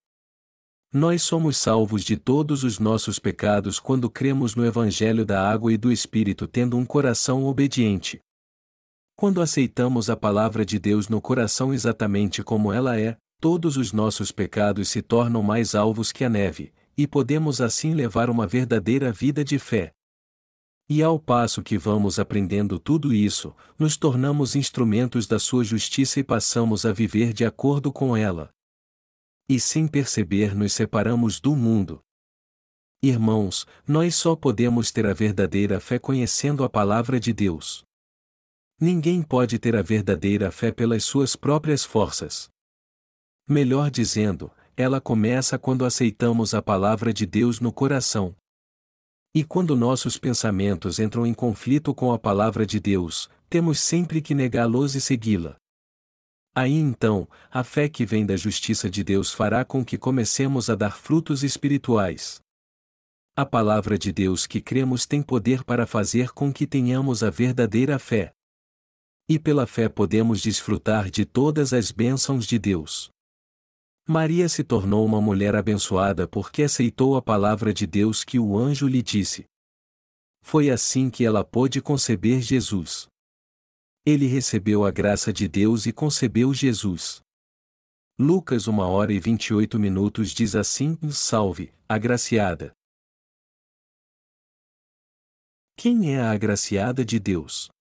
Nós 0.93 1.23
somos 1.23 1.57
salvos 1.57 2.05
de 2.05 2.15
todos 2.15 2.63
os 2.63 2.79
nossos 2.79 3.19
pecados 3.19 3.81
quando 3.81 4.09
cremos 4.09 4.55
no 4.55 4.65
Evangelho 4.65 5.25
da 5.25 5.45
Água 5.45 5.73
e 5.73 5.77
do 5.77 5.91
Espírito 5.91 6.47
tendo 6.47 6.77
um 6.77 6.85
coração 6.85 7.43
obediente. 7.43 8.21
Quando 9.15 9.41
aceitamos 9.41 10.09
a 10.09 10.15
palavra 10.15 10.65
de 10.65 10.79
Deus 10.79 11.07
no 11.07 11.21
coração 11.21 11.73
exatamente 11.73 12.43
como 12.43 12.73
ela 12.73 12.99
é, 12.99 13.17
todos 13.39 13.77
os 13.77 13.91
nossos 13.91 14.31
pecados 14.31 14.89
se 14.89 15.01
tornam 15.01 15.43
mais 15.43 15.75
alvos 15.75 16.11
que 16.11 16.23
a 16.23 16.29
neve, 16.29 16.73
e 16.97 17.07
podemos 17.07 17.61
assim 17.61 17.93
levar 17.93 18.29
uma 18.29 18.47
verdadeira 18.47 19.11
vida 19.11 19.43
de 19.43 19.59
fé. 19.59 19.91
E 20.89 21.01
ao 21.01 21.17
passo 21.17 21.63
que 21.63 21.77
vamos 21.77 22.19
aprendendo 22.19 22.77
tudo 22.77 23.13
isso, 23.13 23.55
nos 23.79 23.97
tornamos 23.97 24.55
instrumentos 24.55 25.27
da 25.27 25.39
sua 25.39 25.63
justiça 25.63 26.19
e 26.19 26.23
passamos 26.23 26.85
a 26.85 26.91
viver 26.91 27.33
de 27.33 27.45
acordo 27.45 27.91
com 27.91 28.17
ela 28.17 28.53
e 29.47 29.59
sem 29.59 29.87
perceber 29.87 30.55
nos 30.55 30.73
separamos 30.73 31.39
do 31.39 31.55
mundo. 31.55 32.01
Irmãos, 33.01 33.67
nós 33.85 34.15
só 34.15 34.35
podemos 34.35 34.91
ter 34.91 35.05
a 35.05 35.13
verdadeira 35.13 35.79
fé 35.79 35.99
conhecendo 35.99 36.63
a 36.63 36.69
palavra 36.69 37.19
de 37.19 37.33
Deus. 37.33 37.83
Ninguém 38.79 39.21
pode 39.21 39.59
ter 39.59 39.75
a 39.75 39.81
verdadeira 39.81 40.51
fé 40.51 40.71
pelas 40.71 41.03
suas 41.03 41.35
próprias 41.35 41.83
forças. 41.83 42.49
Melhor 43.47 43.91
dizendo, 43.91 44.51
ela 44.75 44.99
começa 44.99 45.59
quando 45.59 45.85
aceitamos 45.85 46.53
a 46.53 46.61
palavra 46.61 47.13
de 47.13 47.25
Deus 47.25 47.59
no 47.59 47.71
coração. 47.71 48.35
E 49.35 49.43
quando 49.43 49.75
nossos 49.75 50.17
pensamentos 50.17 50.99
entram 50.99 51.25
em 51.25 51.33
conflito 51.33 51.93
com 51.93 52.11
a 52.11 52.19
palavra 52.19 52.65
de 52.65 52.79
Deus, 52.79 53.29
temos 53.49 53.79
sempre 53.79 54.21
que 54.21 54.33
negá-los 54.33 54.95
e 54.95 55.01
segui-la. 55.01 55.55
Aí 56.55 56.73
então, 56.73 57.27
a 57.49 57.63
fé 57.63 57.89
que 57.89 58.05
vem 58.05 58.25
da 58.25 58.35
justiça 58.35 58.89
de 58.89 59.03
Deus 59.03 59.31
fará 59.31 59.65
com 59.65 59.83
que 59.83 59.97
comecemos 59.97 60.69
a 60.69 60.75
dar 60.75 60.97
frutos 60.97 61.43
espirituais. 61.43 62.39
A 63.35 63.43
palavra 63.43 63.97
de 63.97 64.11
Deus 64.11 64.45
que 64.45 64.61
cremos 64.61 65.07
tem 65.07 65.23
poder 65.23 65.63
para 65.63 65.87
fazer 65.87 66.31
com 66.31 66.53
que 66.53 66.67
tenhamos 66.67 67.23
a 67.23 67.31
verdadeira 67.31 67.97
fé. 67.97 68.31
E 69.27 69.39
pela 69.39 69.65
fé 69.65 69.87
podemos 69.87 70.41
desfrutar 70.41 71.09
de 71.09 71.25
todas 71.25 71.71
as 71.73 71.91
bênçãos 71.91 72.45
de 72.45 72.59
Deus. 72.59 73.09
Maria 74.07 74.49
se 74.49 74.65
tornou 74.65 75.05
uma 75.05 75.21
mulher 75.21 75.55
abençoada 75.55 76.27
porque 76.27 76.63
aceitou 76.63 77.15
a 77.15 77.21
palavra 77.21 77.73
de 77.73 77.87
Deus 77.87 78.25
que 78.25 78.37
o 78.37 78.57
anjo 78.57 78.85
lhe 78.85 79.01
disse. 79.01 79.45
Foi 80.41 80.69
assim 80.69 81.09
que 81.09 81.23
ela 81.23 81.43
pôde 81.43 81.81
conceber 81.81 82.41
Jesus. 82.41 83.07
Ele 84.05 84.27
recebeu 84.27 84.83
a 84.83 84.91
graça 84.91 85.31
de 85.31 85.47
Deus 85.47 85.85
e 85.85 85.93
concebeu 85.93 86.53
Jesus. 86.53 87.21
Lucas 88.19 88.67
1 88.67 88.77
hora 88.77 89.13
e 89.13 89.19
28 89.19 89.79
minutos 89.79 90.31
diz 90.31 90.53
assim: 90.53 90.97
Salve, 91.09 91.73
agraciada. 91.87 92.73
Quem 95.77 96.13
é 96.13 96.19
a 96.19 96.31
agraciada 96.31 97.05
de 97.05 97.19
Deus? 97.19 97.72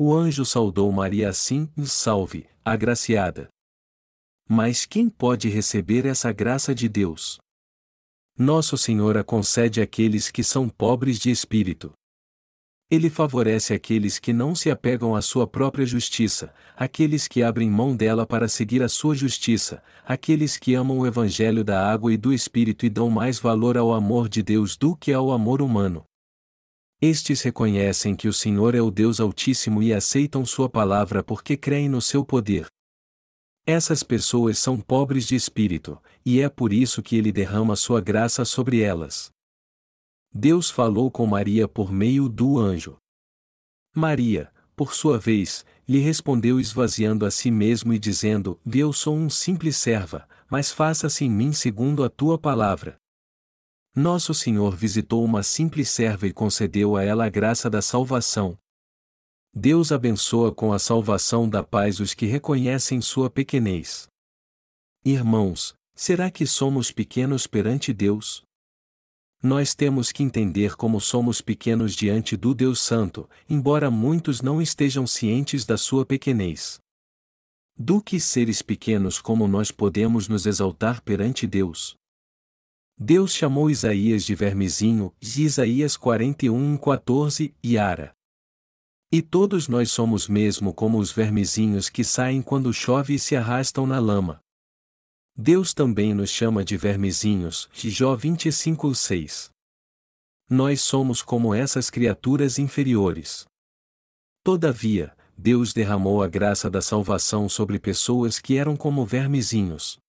O 0.00 0.14
anjo 0.14 0.44
saudou 0.44 0.92
Maria 0.92 1.28
assim: 1.28 1.68
Salve, 1.84 2.46
agraciada. 2.64 3.48
Mas 4.48 4.86
quem 4.86 5.10
pode 5.10 5.48
receber 5.48 6.06
essa 6.06 6.30
graça 6.30 6.72
de 6.72 6.88
Deus? 6.88 7.38
Nosso 8.38 8.78
Senhor 8.78 9.18
a 9.18 9.24
concede 9.24 9.80
àqueles 9.80 10.30
que 10.30 10.44
são 10.44 10.68
pobres 10.68 11.18
de 11.18 11.32
espírito. 11.32 11.92
Ele 12.88 13.10
favorece 13.10 13.74
aqueles 13.74 14.20
que 14.20 14.32
não 14.32 14.54
se 14.54 14.70
apegam 14.70 15.16
à 15.16 15.20
sua 15.20 15.48
própria 15.48 15.84
justiça, 15.84 16.54
aqueles 16.76 17.26
que 17.26 17.42
abrem 17.42 17.68
mão 17.68 17.96
dela 17.96 18.24
para 18.24 18.46
seguir 18.46 18.84
a 18.84 18.88
sua 18.88 19.16
justiça, 19.16 19.82
aqueles 20.06 20.56
que 20.56 20.74
amam 20.74 21.00
o 21.00 21.06
Evangelho 21.08 21.64
da 21.64 21.90
água 21.90 22.12
e 22.12 22.16
do 22.16 22.32
Espírito 22.32 22.86
e 22.86 22.88
dão 22.88 23.10
mais 23.10 23.40
valor 23.40 23.76
ao 23.76 23.92
amor 23.92 24.28
de 24.28 24.44
Deus 24.44 24.76
do 24.76 24.94
que 24.94 25.12
ao 25.12 25.32
amor 25.32 25.60
humano. 25.60 26.07
Estes 27.00 27.42
reconhecem 27.42 28.16
que 28.16 28.26
o 28.26 28.32
Senhor 28.32 28.74
é 28.74 28.82
o 28.82 28.90
Deus 28.90 29.20
Altíssimo 29.20 29.80
e 29.80 29.94
aceitam 29.94 30.44
Sua 30.44 30.68
palavra 30.68 31.22
porque 31.22 31.56
creem 31.56 31.88
no 31.88 32.02
seu 32.02 32.24
poder. 32.24 32.66
Essas 33.64 34.02
pessoas 34.02 34.58
são 34.58 34.80
pobres 34.80 35.26
de 35.26 35.36
espírito, 35.36 36.02
e 36.24 36.40
é 36.40 36.48
por 36.48 36.72
isso 36.72 37.00
que 37.00 37.16
Ele 37.16 37.30
derrama 37.30 37.76
Sua 37.76 38.00
graça 38.00 38.44
sobre 38.44 38.80
elas. 38.80 39.30
Deus 40.34 40.70
falou 40.70 41.08
com 41.08 41.24
Maria 41.24 41.68
por 41.68 41.92
meio 41.92 42.28
do 42.28 42.58
anjo. 42.58 42.96
Maria, 43.94 44.52
por 44.74 44.92
sua 44.92 45.18
vez, 45.18 45.64
lhe 45.88 45.98
respondeu 45.98 46.58
esvaziando 46.58 47.24
a 47.24 47.30
si 47.30 47.50
mesmo 47.50 47.92
e 47.92 47.98
dizendo: 47.98 48.60
Eu 48.66 48.92
sou 48.92 49.16
um 49.16 49.30
simples 49.30 49.76
serva, 49.76 50.28
mas 50.50 50.72
faça-se 50.72 51.24
em 51.24 51.30
mim 51.30 51.52
segundo 51.52 52.02
a 52.02 52.10
tua 52.10 52.38
palavra. 52.38 52.96
Nosso 53.98 54.32
Senhor 54.32 54.76
visitou 54.76 55.24
uma 55.24 55.42
simples 55.42 55.88
serva 55.88 56.28
e 56.28 56.32
concedeu 56.32 56.94
a 56.94 57.02
ela 57.02 57.26
a 57.26 57.28
graça 57.28 57.68
da 57.68 57.82
salvação. 57.82 58.56
Deus 59.52 59.90
abençoa 59.90 60.54
com 60.54 60.72
a 60.72 60.78
salvação 60.78 61.48
da 61.48 61.64
paz 61.64 61.98
os 61.98 62.14
que 62.14 62.24
reconhecem 62.24 63.00
sua 63.00 63.28
pequenez. 63.28 64.06
Irmãos, 65.04 65.74
será 65.96 66.30
que 66.30 66.46
somos 66.46 66.92
pequenos 66.92 67.48
perante 67.48 67.92
Deus? 67.92 68.44
Nós 69.42 69.74
temos 69.74 70.12
que 70.12 70.22
entender 70.22 70.76
como 70.76 71.00
somos 71.00 71.40
pequenos 71.40 71.96
diante 71.96 72.36
do 72.36 72.54
Deus 72.54 72.80
Santo, 72.80 73.28
embora 73.50 73.90
muitos 73.90 74.40
não 74.40 74.62
estejam 74.62 75.08
cientes 75.08 75.64
da 75.64 75.76
sua 75.76 76.06
pequenez. 76.06 76.78
Do 77.76 78.00
que 78.00 78.20
seres 78.20 78.62
pequenos 78.62 79.20
como 79.20 79.48
nós 79.48 79.72
podemos 79.72 80.28
nos 80.28 80.46
exaltar 80.46 81.02
perante 81.02 81.48
Deus? 81.48 81.97
Deus 83.00 83.32
chamou 83.32 83.70
Isaías 83.70 84.24
de 84.24 84.34
vermezinho, 84.34 85.14
Isaías 85.22 85.96
41, 85.96 86.76
14, 86.76 87.54
e 87.62 87.78
Ara. 87.78 88.12
E 89.12 89.22
todos 89.22 89.68
nós 89.68 89.92
somos 89.92 90.26
mesmo 90.26 90.74
como 90.74 90.98
os 90.98 91.12
vermezinhos 91.12 91.88
que 91.88 92.02
saem 92.02 92.42
quando 92.42 92.72
chove 92.72 93.14
e 93.14 93.18
se 93.18 93.36
arrastam 93.36 93.86
na 93.86 94.00
lama. 94.00 94.40
Deus 95.36 95.72
também 95.72 96.12
nos 96.12 96.30
chama 96.30 96.64
de 96.64 96.76
vermezinhos, 96.76 97.68
Jó 97.72 98.16
25:6. 98.16 99.50
Nós 100.50 100.80
somos 100.80 101.22
como 101.22 101.54
essas 101.54 101.90
criaturas 101.90 102.58
inferiores. 102.58 103.46
Todavia, 104.42 105.16
Deus 105.36 105.72
derramou 105.72 106.20
a 106.20 106.26
graça 106.26 106.68
da 106.68 106.82
salvação 106.82 107.48
sobre 107.48 107.78
pessoas 107.78 108.40
que 108.40 108.56
eram 108.56 108.76
como 108.76 109.06
vermezinhos. 109.06 110.00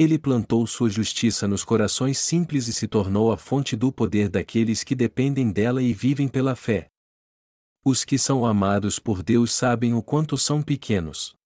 Ele 0.00 0.18
plantou 0.18 0.66
sua 0.66 0.88
justiça 0.88 1.46
nos 1.46 1.62
corações 1.62 2.18
simples 2.18 2.66
e 2.66 2.72
se 2.72 2.88
tornou 2.88 3.30
a 3.30 3.36
fonte 3.36 3.76
do 3.76 3.92
poder 3.92 4.30
daqueles 4.30 4.82
que 4.82 4.94
dependem 4.94 5.52
dela 5.52 5.82
e 5.82 5.92
vivem 5.92 6.26
pela 6.26 6.56
fé. 6.56 6.88
Os 7.84 8.04
que 8.04 8.16
são 8.16 8.46
amados 8.46 8.98
por 8.98 9.22
Deus 9.22 9.52
sabem 9.52 9.92
o 9.92 10.02
quanto 10.02 10.38
são 10.38 10.62
pequenos 10.62 11.38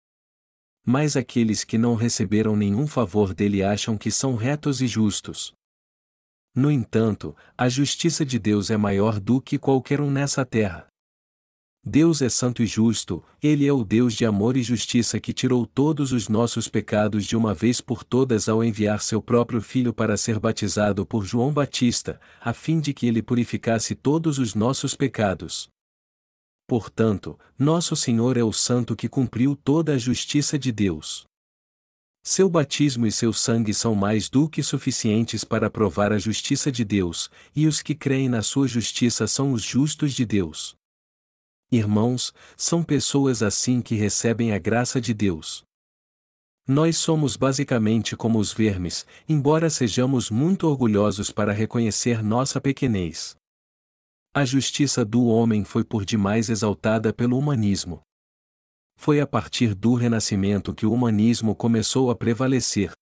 mas 0.85 1.17
aqueles 1.17 1.65
que 1.65 1.79
não 1.79 1.95
receberam 1.95 2.55
nenhum 2.55 2.87
favor 2.87 3.33
dele 3.33 3.63
acham 3.63 3.97
que 3.97 4.11
são 4.11 4.37
retos 4.37 4.83
e 4.83 4.87
justos. 4.87 5.55
No 6.55 6.71
entanto, 6.71 7.35
a 7.57 7.69
justiça 7.69 8.25
de 8.25 8.39
Deus 8.39 8.71
é 8.71 8.77
maior 8.77 9.19
do 9.19 9.41
que 9.41 9.59
qualquer 9.59 10.01
um 10.01 10.11
nessa 10.11 10.45
terra. 10.45 10.87
Deus 11.87 12.23
é 12.23 12.31
santo 12.31 12.63
e 12.63 12.67
justo, 12.67 13.23
Ele 13.43 13.67
é 13.67 13.73
o 13.73 13.85
Deus 13.85 14.15
de 14.15 14.25
amor 14.25 14.57
e 14.57 14.63
justiça 14.63 15.21
que 15.21 15.35
tirou 15.35 15.67
todos 15.67 16.13
os 16.13 16.31
nossos 16.31 16.67
pecados 16.67 17.27
de 17.27 17.37
uma 17.37 17.53
vez 17.53 17.79
por 17.79 18.03
todas 18.03 18.49
ao 18.49 18.65
enviar 18.65 19.03
seu 19.03 19.21
próprio 19.21 19.61
Filho 19.61 19.93
para 19.93 20.17
ser 20.17 20.41
batizado 20.41 21.05
por 21.05 21.27
João 21.27 21.53
Batista, 21.53 22.19
a 22.41 22.55
fim 22.55 22.81
de 22.81 22.95
que 22.95 23.07
ele 23.07 23.21
purificasse 23.21 23.95
todos 23.95 24.39
os 24.39 24.55
nossos 24.55 24.95
pecados. 24.95 25.69
Portanto, 26.67 27.39
nosso 27.59 27.95
Senhor 27.95 28.39
é 28.39 28.43
o 28.43 28.53
Santo 28.53 28.97
que 28.97 29.07
cumpriu 29.07 29.55
toda 29.55 29.93
a 29.93 29.99
justiça 29.99 30.59
de 30.59 30.73
Deus. 30.73 31.27
Seu 32.23 32.49
batismo 32.49 33.07
e 33.07 33.13
seu 33.13 33.35
sangue 33.35 33.75
são 33.75 33.95
mais 33.95 34.31
do 34.31 34.49
que 34.49 34.63
suficientes 34.63 35.45
para 35.45 35.69
provar 35.69 36.11
a 36.15 36.19
justiça 36.19 36.73
de 36.73 36.83
Deus, 36.83 37.31
e 37.55 37.67
os 37.67 37.83
que 37.83 37.95
creem 37.95 38.31
na 38.31 38.41
sua 38.41 38.67
justiça 38.67 39.27
são 39.27 39.53
os 39.53 39.63
justos 39.63 40.15
de 40.15 40.25
Deus. 40.25 40.75
Irmãos, 41.75 42.33
são 42.57 42.85
pessoas 42.85 43.43
assim 43.43 43.83
que 43.83 43.97
recebem 43.97 44.53
a 44.53 44.59
graça 44.61 45.01
de 45.01 45.13
Deus. 45.13 45.65
Nós 46.69 46.97
somos 46.97 47.37
basicamente 47.37 48.17
como 48.17 48.39
os 48.39 48.53
vermes, 48.53 49.05
embora 49.29 49.69
sejamos 49.69 50.31
muito 50.31 50.69
orgulhosos 50.69 51.33
para 51.33 51.53
reconhecer 51.53 52.23
nossa 52.23 52.61
pequenez. 52.61 53.35
A 54.33 54.45
justiça 54.45 55.05
do 55.05 55.27
homem 55.27 55.65
foi 55.65 55.83
por 55.83 56.05
demais 56.05 56.49
exaltada 56.49 57.13
pelo 57.13 57.37
humanismo. 57.37 58.03
Foi 58.97 59.21
a 59.21 59.27
partir 59.27 59.75
do 59.75 59.95
Renascimento 59.95 60.73
que 60.73 60.87
o 60.87 60.93
humanismo 60.93 61.57
começou 61.57 62.09
a 62.09 62.15
prevalecer. 62.15 62.93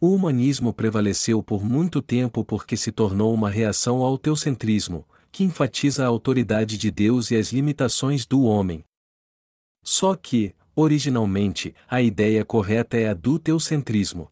O 0.00 0.14
humanismo 0.14 0.72
prevaleceu 0.72 1.42
por 1.42 1.62
muito 1.62 2.00
tempo 2.00 2.46
porque 2.46 2.78
se 2.78 2.90
tornou 2.90 3.34
uma 3.34 3.50
reação 3.50 4.02
ao 4.02 4.16
teocentrismo, 4.16 5.06
que 5.34 5.42
enfatiza 5.42 6.04
a 6.04 6.06
autoridade 6.06 6.78
de 6.78 6.92
Deus 6.92 7.32
e 7.32 7.36
as 7.36 7.52
limitações 7.52 8.24
do 8.24 8.44
homem. 8.44 8.84
Só 9.82 10.14
que, 10.14 10.54
originalmente, 10.76 11.74
a 11.88 12.00
ideia 12.00 12.44
correta 12.44 12.96
é 12.96 13.08
a 13.08 13.14
do 13.14 13.36
teocentrismo. 13.36 14.30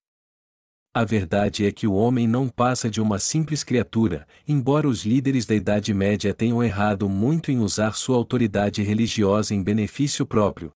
A 0.94 1.04
verdade 1.04 1.66
é 1.66 1.72
que 1.72 1.88
o 1.88 1.94
homem 1.94 2.28
não 2.28 2.48
passa 2.48 2.88
de 2.88 3.00
uma 3.00 3.18
simples 3.18 3.64
criatura, 3.64 4.28
embora 4.46 4.86
os 4.86 5.04
líderes 5.04 5.44
da 5.44 5.56
Idade 5.56 5.92
Média 5.92 6.32
tenham 6.32 6.62
errado 6.62 7.08
muito 7.08 7.50
em 7.50 7.58
usar 7.58 7.96
sua 7.96 8.16
autoridade 8.16 8.80
religiosa 8.80 9.52
em 9.56 9.60
benefício 9.60 10.24
próprio. 10.24 10.70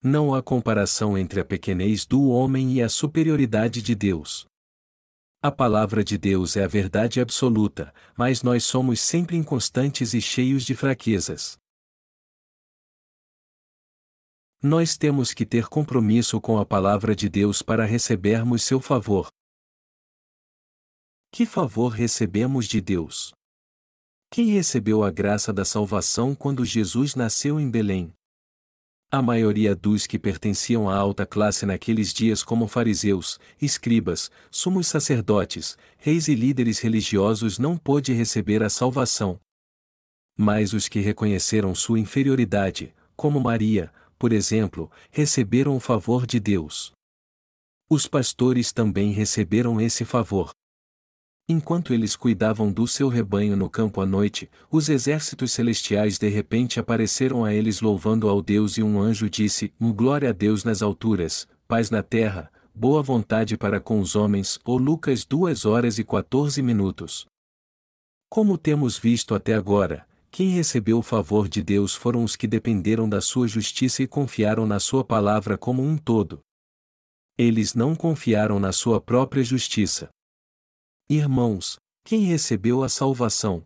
Não 0.00 0.32
há 0.32 0.40
comparação 0.40 1.18
entre 1.18 1.40
a 1.40 1.44
pequenez 1.44 2.06
do 2.06 2.28
homem 2.28 2.74
e 2.74 2.80
a 2.80 2.88
superioridade 2.88 3.82
de 3.82 3.96
Deus. 3.96 4.46
A 5.46 5.52
palavra 5.52 6.02
de 6.02 6.16
Deus 6.16 6.56
é 6.56 6.64
a 6.64 6.66
verdade 6.66 7.20
absoluta, 7.20 7.92
mas 8.16 8.42
nós 8.42 8.64
somos 8.64 8.98
sempre 8.98 9.36
inconstantes 9.36 10.14
e 10.14 10.20
cheios 10.22 10.64
de 10.64 10.74
fraquezas. 10.74 11.58
Nós 14.62 14.96
temos 14.96 15.34
que 15.34 15.44
ter 15.44 15.66
compromisso 15.66 16.40
com 16.40 16.58
a 16.58 16.64
palavra 16.64 17.14
de 17.14 17.28
Deus 17.28 17.60
para 17.60 17.84
recebermos 17.84 18.62
seu 18.62 18.80
favor. 18.80 19.28
Que 21.30 21.44
favor 21.44 21.90
recebemos 21.90 22.64
de 22.64 22.80
Deus? 22.80 23.34
Quem 24.30 24.46
recebeu 24.46 25.04
a 25.04 25.10
graça 25.10 25.52
da 25.52 25.66
salvação 25.66 26.34
quando 26.34 26.64
Jesus 26.64 27.14
nasceu 27.14 27.60
em 27.60 27.70
Belém? 27.70 28.14
A 29.14 29.22
maioria 29.22 29.76
dos 29.76 30.08
que 30.08 30.18
pertenciam 30.18 30.90
à 30.90 30.96
alta 30.96 31.24
classe 31.24 31.64
naqueles 31.64 32.12
dias, 32.12 32.42
como 32.42 32.66
fariseus, 32.66 33.38
escribas, 33.62 34.28
sumos 34.50 34.88
sacerdotes, 34.88 35.78
reis 35.96 36.26
e 36.26 36.34
líderes 36.34 36.80
religiosos, 36.80 37.56
não 37.56 37.76
pôde 37.76 38.12
receber 38.12 38.60
a 38.60 38.68
salvação. 38.68 39.38
Mas 40.36 40.72
os 40.72 40.88
que 40.88 40.98
reconheceram 40.98 41.76
sua 41.76 42.00
inferioridade, 42.00 42.92
como 43.14 43.38
Maria, 43.38 43.92
por 44.18 44.32
exemplo, 44.32 44.90
receberam 45.12 45.76
o 45.76 45.80
favor 45.80 46.26
de 46.26 46.40
Deus. 46.40 46.92
Os 47.88 48.08
pastores 48.08 48.72
também 48.72 49.12
receberam 49.12 49.80
esse 49.80 50.04
favor. 50.04 50.50
Enquanto 51.46 51.92
eles 51.92 52.16
cuidavam 52.16 52.72
do 52.72 52.88
seu 52.88 53.08
rebanho 53.08 53.54
no 53.54 53.68
campo 53.68 54.00
à 54.00 54.06
noite, 54.06 54.50
os 54.70 54.88
exércitos 54.88 55.52
celestiais 55.52 56.16
de 56.16 56.28
repente 56.30 56.80
apareceram 56.80 57.44
a 57.44 57.52
eles 57.52 57.82
louvando 57.82 58.30
ao 58.30 58.40
Deus 58.40 58.78
e 58.78 58.82
um 58.82 58.98
anjo 58.98 59.28
disse: 59.28 59.70
Glória 59.78 60.30
a 60.30 60.32
Deus 60.32 60.64
nas 60.64 60.80
alturas, 60.80 61.46
paz 61.68 61.90
na 61.90 62.02
terra, 62.02 62.50
boa 62.74 63.02
vontade 63.02 63.58
para 63.58 63.78
com 63.78 64.00
os 64.00 64.16
homens. 64.16 64.58
Ou 64.64 64.78
Lucas 64.78 65.26
2 65.26 65.66
horas 65.66 65.98
e 65.98 66.04
14 66.04 66.62
minutos. 66.62 67.26
Como 68.30 68.56
temos 68.56 68.98
visto 68.98 69.34
até 69.34 69.52
agora, 69.54 70.06
quem 70.30 70.48
recebeu 70.48 70.98
o 70.98 71.02
favor 71.02 71.46
de 71.46 71.62
Deus 71.62 71.94
foram 71.94 72.24
os 72.24 72.36
que 72.36 72.46
dependeram 72.46 73.06
da 73.06 73.20
sua 73.20 73.46
justiça 73.46 74.02
e 74.02 74.06
confiaram 74.06 74.64
na 74.64 74.80
sua 74.80 75.04
palavra 75.04 75.58
como 75.58 75.82
um 75.82 75.98
todo. 75.98 76.40
Eles 77.36 77.74
não 77.74 77.94
confiaram 77.94 78.58
na 78.58 78.72
sua 78.72 78.98
própria 78.98 79.44
justiça. 79.44 80.08
Irmãos, 81.08 81.78
quem 82.04 82.24
recebeu 82.24 82.82
a 82.82 82.88
salvação? 82.88 83.64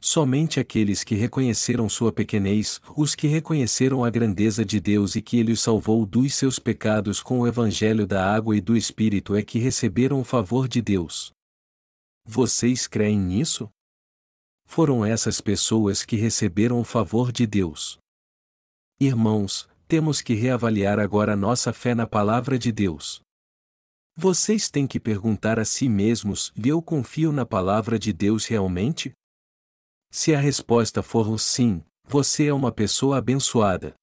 Somente 0.00 0.58
aqueles 0.58 1.04
que 1.04 1.14
reconheceram 1.14 1.88
sua 1.88 2.12
pequenez, 2.12 2.80
os 2.96 3.14
que 3.14 3.26
reconheceram 3.26 4.02
a 4.02 4.10
grandeza 4.10 4.64
de 4.64 4.80
Deus 4.80 5.14
e 5.14 5.20
que 5.20 5.38
Ele 5.38 5.52
os 5.52 5.60
salvou 5.60 6.06
dos 6.06 6.34
seus 6.34 6.58
pecados 6.58 7.22
com 7.22 7.40
o 7.40 7.46
Evangelho 7.46 8.06
da 8.06 8.34
água 8.34 8.56
e 8.56 8.60
do 8.60 8.76
Espírito 8.76 9.34
é 9.34 9.42
que 9.42 9.58
receberam 9.58 10.20
o 10.20 10.24
favor 10.24 10.66
de 10.66 10.80
Deus. 10.80 11.30
Vocês 12.26 12.86
creem 12.86 13.18
nisso? 13.18 13.70
foram 14.70 15.04
essas 15.04 15.40
pessoas 15.40 16.04
que 16.04 16.14
receberam 16.14 16.78
o 16.78 16.84
favor 16.84 17.32
de 17.32 17.44
Deus. 17.44 17.98
Irmãos, 19.00 19.68
temos 19.88 20.22
que 20.22 20.32
reavaliar 20.32 21.00
agora 21.00 21.34
nossa 21.34 21.72
fé 21.72 21.92
na 21.92 22.06
palavra 22.06 22.56
de 22.56 22.70
Deus. 22.70 23.20
Vocês 24.22 24.68
têm 24.68 24.86
que 24.86 25.00
perguntar 25.00 25.58
a 25.58 25.64
si 25.64 25.88
mesmos: 25.88 26.52
eu 26.62 26.82
confio 26.82 27.32
na 27.32 27.46
palavra 27.46 27.98
de 27.98 28.12
Deus 28.12 28.44
realmente? 28.44 29.14
Se 30.10 30.34
a 30.34 30.38
resposta 30.38 31.02
for 31.02 31.40
sim, 31.40 31.82
você 32.04 32.48
é 32.48 32.52
uma 32.52 32.70
pessoa 32.70 33.16
abençoada. 33.16 33.94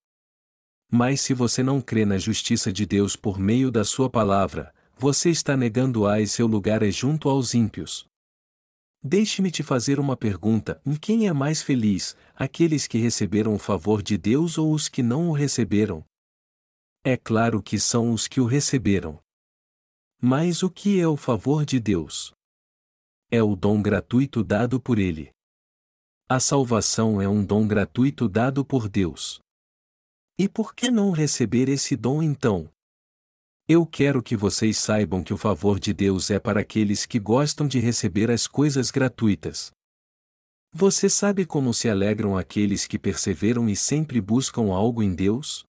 Mas 0.92 1.22
se 1.22 1.36
você 1.36 1.62
não 1.62 1.80
crê 1.80 2.04
na 2.04 2.18
justiça 2.18 2.74
de 2.74 2.84
Deus 2.84 3.16
por 3.16 3.38
meio 3.38 3.70
da 3.70 3.84
sua 3.84 4.10
palavra, 4.10 4.74
você 4.98 5.30
está 5.30 5.56
negando-a 5.56 6.20
e 6.20 6.28
seu 6.28 6.48
lugar 6.48 6.82
é 6.82 6.90
junto 6.90 7.30
aos 7.30 7.54
ímpios. 7.54 8.08
Deixe-me 9.04 9.52
te 9.52 9.62
fazer 9.62 10.00
uma 10.00 10.18
pergunta: 10.18 10.82
em 10.84 10.96
quem 10.96 11.28
é 11.28 11.32
mais 11.32 11.62
feliz, 11.62 12.18
aqueles 12.34 12.88
que 12.88 12.98
receberam 12.98 13.54
o 13.54 13.60
favor 13.60 14.02
de 14.02 14.18
Deus 14.18 14.58
ou 14.58 14.74
os 14.74 14.90
que 14.90 15.04
não 15.04 15.30
o 15.30 15.32
receberam? 15.32 16.04
É 17.04 17.16
claro 17.16 17.62
que 17.62 17.80
são 17.80 18.12
os 18.12 18.28
que 18.28 18.42
o 18.42 18.48
receberam. 18.48 19.20
Mas 20.20 20.64
o 20.64 20.70
que 20.70 21.00
é 21.00 21.08
o 21.08 21.16
favor 21.16 21.64
de 21.64 21.80
Deus? 21.80 22.34
É 23.30 23.44
o 23.44 23.56
dom 23.56 23.80
gratuito 23.84 24.44
dado 24.44 24.82
por 24.82 24.98
Ele. 24.98 25.30
A 26.28 26.40
salvação 26.40 27.22
é 27.22 27.30
um 27.30 27.46
dom 27.46 27.68
gratuito 27.68 28.28
dado 28.28 28.66
por 28.66 28.90
Deus. 28.90 29.40
E 30.36 30.50
por 30.50 30.74
que 30.74 30.90
não 30.90 31.12
receber 31.12 31.70
esse 31.70 31.96
dom 31.96 32.24
então? 32.24 32.68
Eu 33.68 33.86
quero 33.86 34.24
que 34.24 34.36
vocês 34.36 34.78
saibam 34.78 35.24
que 35.24 35.34
o 35.34 35.38
favor 35.38 35.80
de 35.80 35.94
Deus 35.94 36.32
é 36.32 36.40
para 36.40 36.62
aqueles 36.62 37.06
que 37.06 37.20
gostam 37.20 37.68
de 37.68 37.80
receber 37.80 38.32
as 38.32 38.48
coisas 38.48 38.90
gratuitas. 38.90 39.72
Você 40.74 41.10
sabe 41.10 41.46
como 41.46 41.76
se 41.76 41.90
alegram 41.90 42.36
aqueles 42.36 42.88
que 42.88 42.98
perseveram 42.98 43.70
e 43.70 43.76
sempre 43.76 44.20
buscam 44.20 44.74
algo 44.74 45.04
em 45.04 45.14
Deus? 45.14 45.67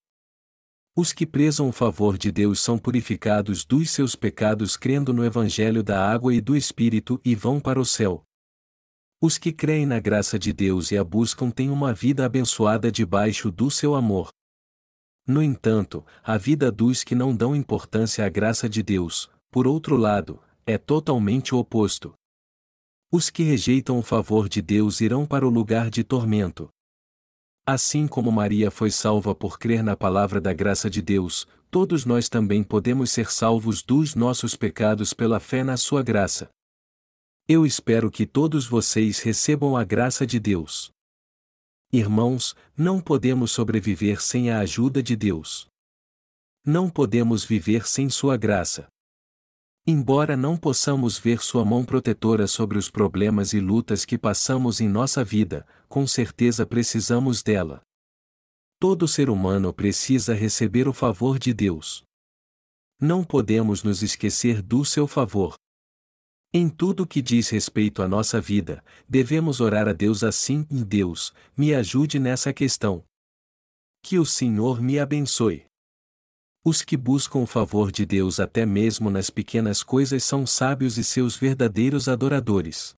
Os 1.01 1.13
que 1.13 1.25
prezam 1.25 1.69
o 1.69 1.71
favor 1.71 2.17
de 2.17 2.29
Deus 2.29 2.59
são 2.59 2.77
purificados 2.77 3.63
dos 3.63 3.89
seus 3.89 4.17
pecados 4.17 4.75
crendo 4.75 5.13
no 5.13 5.23
Evangelho 5.23 5.81
da 5.81 6.05
água 6.05 6.33
e 6.33 6.41
do 6.41 6.57
Espírito 6.57 7.21
e 7.23 7.33
vão 7.35 7.57
para 7.57 7.79
o 7.79 7.85
céu. 7.85 8.21
Os 9.21 9.37
que 9.37 9.53
creem 9.53 9.85
na 9.85 9.97
graça 10.01 10.37
de 10.37 10.51
Deus 10.51 10.91
e 10.91 10.97
a 10.97 11.03
buscam 11.05 11.51
têm 11.51 11.69
uma 11.69 11.93
vida 11.93 12.25
abençoada 12.25 12.91
debaixo 12.91 13.49
do 13.49 13.71
seu 13.71 13.95
amor. 13.95 14.27
No 15.25 15.41
entanto, 15.41 16.05
a 16.21 16.37
vida 16.37 16.69
dos 16.69 17.01
que 17.01 17.15
não 17.15 17.33
dão 17.33 17.55
importância 17.55 18.25
à 18.25 18.27
graça 18.27 18.67
de 18.67 18.83
Deus, 18.83 19.31
por 19.49 19.65
outro 19.67 19.95
lado, 19.95 20.37
é 20.65 20.77
totalmente 20.77 21.55
o 21.55 21.59
oposto. 21.59 22.13
Os 23.09 23.29
que 23.29 23.43
rejeitam 23.43 23.97
o 23.97 24.03
favor 24.03 24.49
de 24.49 24.61
Deus 24.61 24.99
irão 24.99 25.25
para 25.25 25.47
o 25.47 25.49
lugar 25.49 25.89
de 25.89 26.03
tormento. 26.03 26.69
Assim 27.71 28.07
como 28.07 28.31
Maria 28.31 28.71
foi 28.71 28.89
salva 28.89 29.35
por 29.35 29.59
crer 29.59 29.83
na 29.83 29.95
palavra 29.95 30.41
da 30.41 30.51
graça 30.51 30.89
de 30.89 31.03
Deus, 31.03 31.47
todos 31.69 32.03
nós 32.03 32.27
também 32.27 32.63
podemos 32.63 33.11
ser 33.11 33.31
salvos 33.31 33.83
dos 33.83 34.15
nossos 34.15 34.55
pecados 34.55 35.13
pela 35.13 35.39
fé 35.39 35.63
na 35.63 35.77
Sua 35.77 36.01
graça. 36.01 36.49
Eu 37.47 37.67
espero 37.67 38.09
que 38.09 38.25
todos 38.25 38.65
vocês 38.65 39.19
recebam 39.19 39.77
a 39.77 39.83
graça 39.83 40.25
de 40.25 40.39
Deus. 40.39 40.89
Irmãos, 41.93 42.55
não 42.75 42.99
podemos 42.99 43.51
sobreviver 43.51 44.19
sem 44.19 44.49
a 44.49 44.61
ajuda 44.61 45.03
de 45.03 45.15
Deus. 45.15 45.67
Não 46.65 46.89
podemos 46.89 47.45
viver 47.45 47.87
sem 47.87 48.09
Sua 48.09 48.35
graça. 48.35 48.87
Embora 49.91 50.37
não 50.37 50.55
possamos 50.55 51.17
ver 51.17 51.41
Sua 51.41 51.65
mão 51.65 51.83
protetora 51.83 52.45
sobre 52.45 52.77
os 52.77 52.91
problemas 52.91 53.53
e 53.53 53.59
lutas 53.59 54.05
que 54.05 54.19
passamos 54.19 54.79
em 54.79 54.87
nossa 54.87 55.23
vida, 55.23 55.65
com 55.87 56.05
certeza 56.05 56.63
precisamos 56.63 57.41
dela. 57.41 57.81
Todo 58.79 59.07
ser 59.07 59.31
humano 59.31 59.73
precisa 59.73 60.35
receber 60.35 60.87
o 60.87 60.93
favor 60.93 61.39
de 61.39 61.55
Deus. 61.55 62.03
Não 63.01 63.23
podemos 63.23 63.81
nos 63.81 64.03
esquecer 64.03 64.61
do 64.61 64.85
seu 64.85 65.07
favor. 65.07 65.55
Em 66.53 66.69
tudo 66.69 67.07
que 67.07 67.19
diz 67.19 67.49
respeito 67.49 68.03
à 68.03 68.07
nossa 68.07 68.39
vida, 68.39 68.83
devemos 69.07 69.59
orar 69.59 69.87
a 69.87 69.93
Deus 69.93 70.23
assim: 70.23 70.67
Deus, 70.69 71.33
me 71.57 71.73
ajude 71.73 72.19
nessa 72.19 72.53
questão. 72.53 73.03
Que 74.03 74.19
o 74.19 74.25
Senhor 74.25 74.83
me 74.83 74.99
abençoe. 74.99 75.68
Os 76.63 76.81
que 76.81 76.97
buscam 76.97 77.39
o 77.39 77.45
favor 77.45 77.89
de 77.91 78.05
Deus 78.05 78.39
até 78.39 78.65
mesmo 78.65 79.09
nas 79.09 79.29
pequenas 79.29 79.81
coisas 79.81 80.23
são 80.23 80.45
sábios 80.45 80.97
e 80.97 81.03
seus 81.03 81.37
verdadeiros 81.37 82.09
adoradores. 82.09 82.93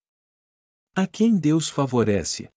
A 0.96 1.06
quem 1.06 1.38
Deus 1.38 1.70
favorece? 1.70 2.50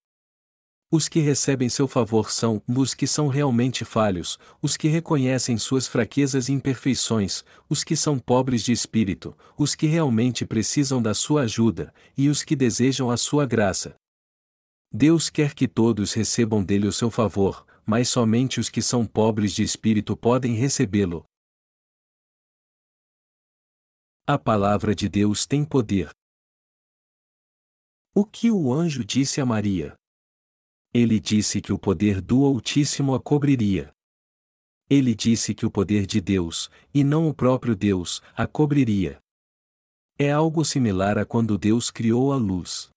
Os 0.91 1.07
que 1.07 1.19
recebem 1.19 1.69
seu 1.69 1.87
favor 1.87 2.31
são 2.31 2.61
os 2.67 2.93
que 2.93 3.05
são 3.05 3.27
realmente 3.27 3.85
falhos, 3.85 4.39
os 4.61 4.75
que 4.75 4.87
reconhecem 4.87 5.57
suas 5.57 5.87
fraquezas 5.87 6.49
e 6.49 6.53
imperfeições, 6.53 7.43
os 7.69 7.83
que 7.83 7.95
são 7.95 8.17
pobres 8.17 8.63
de 8.63 8.71
espírito, 8.71 9.37
os 9.57 9.75
que 9.75 9.87
realmente 9.87 10.45
precisam 10.45 11.01
da 11.01 11.13
sua 11.13 11.41
ajuda, 11.41 11.93
e 12.17 12.29
os 12.29 12.43
que 12.43 12.55
desejam 12.55 13.11
a 13.11 13.17
sua 13.17 13.45
graça. 13.45 13.95
Deus 14.91 15.29
quer 15.29 15.53
que 15.53 15.67
todos 15.67 16.13
recebam 16.13 16.63
dele 16.63 16.87
o 16.87 16.91
seu 16.91 17.11
favor, 17.11 17.64
mas 17.85 18.09
somente 18.09 18.59
os 18.59 18.69
que 18.69 18.81
são 18.81 19.05
pobres 19.05 19.53
de 19.53 19.63
espírito 19.63 20.17
podem 20.17 20.55
recebê-lo. 20.55 21.25
A 24.27 24.39
palavra 24.39 24.95
de 24.95 25.07
Deus 25.07 25.45
tem 25.45 25.63
poder. 25.63 26.09
O 28.13 28.25
que 28.25 28.49
o 28.49 28.73
anjo 28.73 29.05
disse 29.05 29.39
a 29.39 29.45
Maria? 29.45 29.95
Ele 30.93 31.19
disse 31.19 31.61
que 31.61 31.71
o 31.71 31.77
poder 31.77 32.21
do 32.21 32.43
Altíssimo 32.43 33.13
a 33.13 33.21
cobriria. 33.21 33.93
Ele 34.89 35.13
disse 35.13 35.53
que 35.53 35.65
o 35.65 35.69
poder 35.69 36.05
de 36.05 36.21
Deus, 36.21 36.69
e 36.93 37.03
não 37.03 37.27
o 37.27 37.33
próprio 37.33 37.75
Deus, 37.75 38.21
a 38.35 38.47
cobriria. 38.47 39.19
É 40.17 40.31
algo 40.31 40.63
similar 40.63 41.17
a 41.17 41.25
quando 41.25 41.57
Deus 41.57 41.91
criou 41.91 42.31
a 42.31 42.37
luz. 42.37 42.89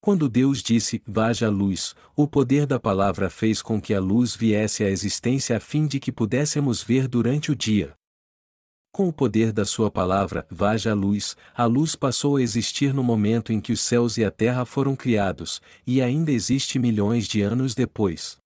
Quando 0.00 0.28
Deus 0.28 0.62
disse, 0.62 1.02
vaja 1.06 1.46
a 1.46 1.50
luz, 1.50 1.94
o 2.14 2.26
poder 2.26 2.66
da 2.66 2.78
palavra 2.78 3.28
fez 3.28 3.60
com 3.60 3.80
que 3.80 3.92
a 3.92 4.00
luz 4.00 4.36
viesse 4.36 4.84
à 4.84 4.88
existência 4.88 5.56
a 5.56 5.60
fim 5.60 5.86
de 5.86 5.98
que 5.98 6.12
pudéssemos 6.12 6.82
ver 6.82 7.08
durante 7.08 7.50
o 7.50 7.56
dia. 7.56 7.94
Com 8.92 9.08
o 9.08 9.12
poder 9.12 9.52
da 9.52 9.64
sua 9.64 9.90
palavra, 9.90 10.46
vaja 10.50 10.92
a 10.92 10.94
luz, 10.94 11.36
a 11.54 11.66
luz 11.66 11.94
passou 11.94 12.36
a 12.36 12.42
existir 12.42 12.94
no 12.94 13.02
momento 13.02 13.52
em 13.52 13.60
que 13.60 13.72
os 13.72 13.80
céus 13.80 14.16
e 14.16 14.24
a 14.24 14.30
terra 14.30 14.64
foram 14.64 14.96
criados, 14.96 15.60
e 15.86 16.00
ainda 16.00 16.32
existe 16.32 16.78
milhões 16.78 17.26
de 17.26 17.42
anos 17.42 17.74
depois. 17.74 18.38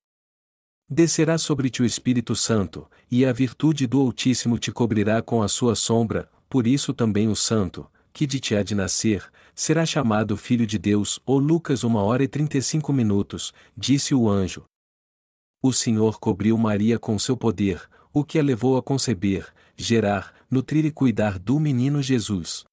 Descerá 0.88 1.38
sobre 1.38 1.71
ti 1.71 1.83
o 1.83 1.87
Espírito 1.87 2.35
Santo, 2.35 2.87
e 3.11 3.25
a 3.25 3.33
virtude 3.33 3.87
do 3.87 4.01
Altíssimo 4.01 4.59
te 4.59 4.73
cobrirá 4.73 5.23
com 5.23 5.43
a 5.43 5.49
sua 5.49 5.75
sombra, 5.75 6.29
por 6.51 6.67
isso 6.67 6.93
também 6.93 7.29
o 7.29 7.37
Santo, 7.37 7.87
que 8.12 8.27
de 8.27 8.38
ti 8.38 8.55
há 8.55 8.62
de 8.62 8.75
nascer, 8.75 9.25
será 9.55 9.85
chamado 9.87 10.37
Filho 10.37 10.67
de 10.67 10.79
Deus. 10.79 11.21
Ou 11.25 11.38
Lucas 11.38 11.85
uma 11.85 12.03
hora 12.03 12.23
e 12.25 12.29
trinta 12.29 12.59
e 12.59 12.62
cinco 12.62 12.93
minutos, 12.93 13.53
disse 13.77 14.15
o 14.15 14.29
anjo. 14.29 14.65
O 15.62 15.73
Senhor 15.73 16.19
cobriu 16.19 16.59
Maria 16.59 16.99
com 16.99 17.19
seu 17.19 17.37
poder, 17.37 17.88
o 18.12 18.25
que 18.25 18.38
a 18.38 18.43
levou 18.43 18.77
a 18.77 18.83
conceber, 18.83 19.47
gerar, 19.77 20.35
nutrir 20.51 20.85
e 20.85 20.91
cuidar 20.91 21.38
do 21.38 21.61
menino 21.61 22.03
Jesus. 22.03 22.65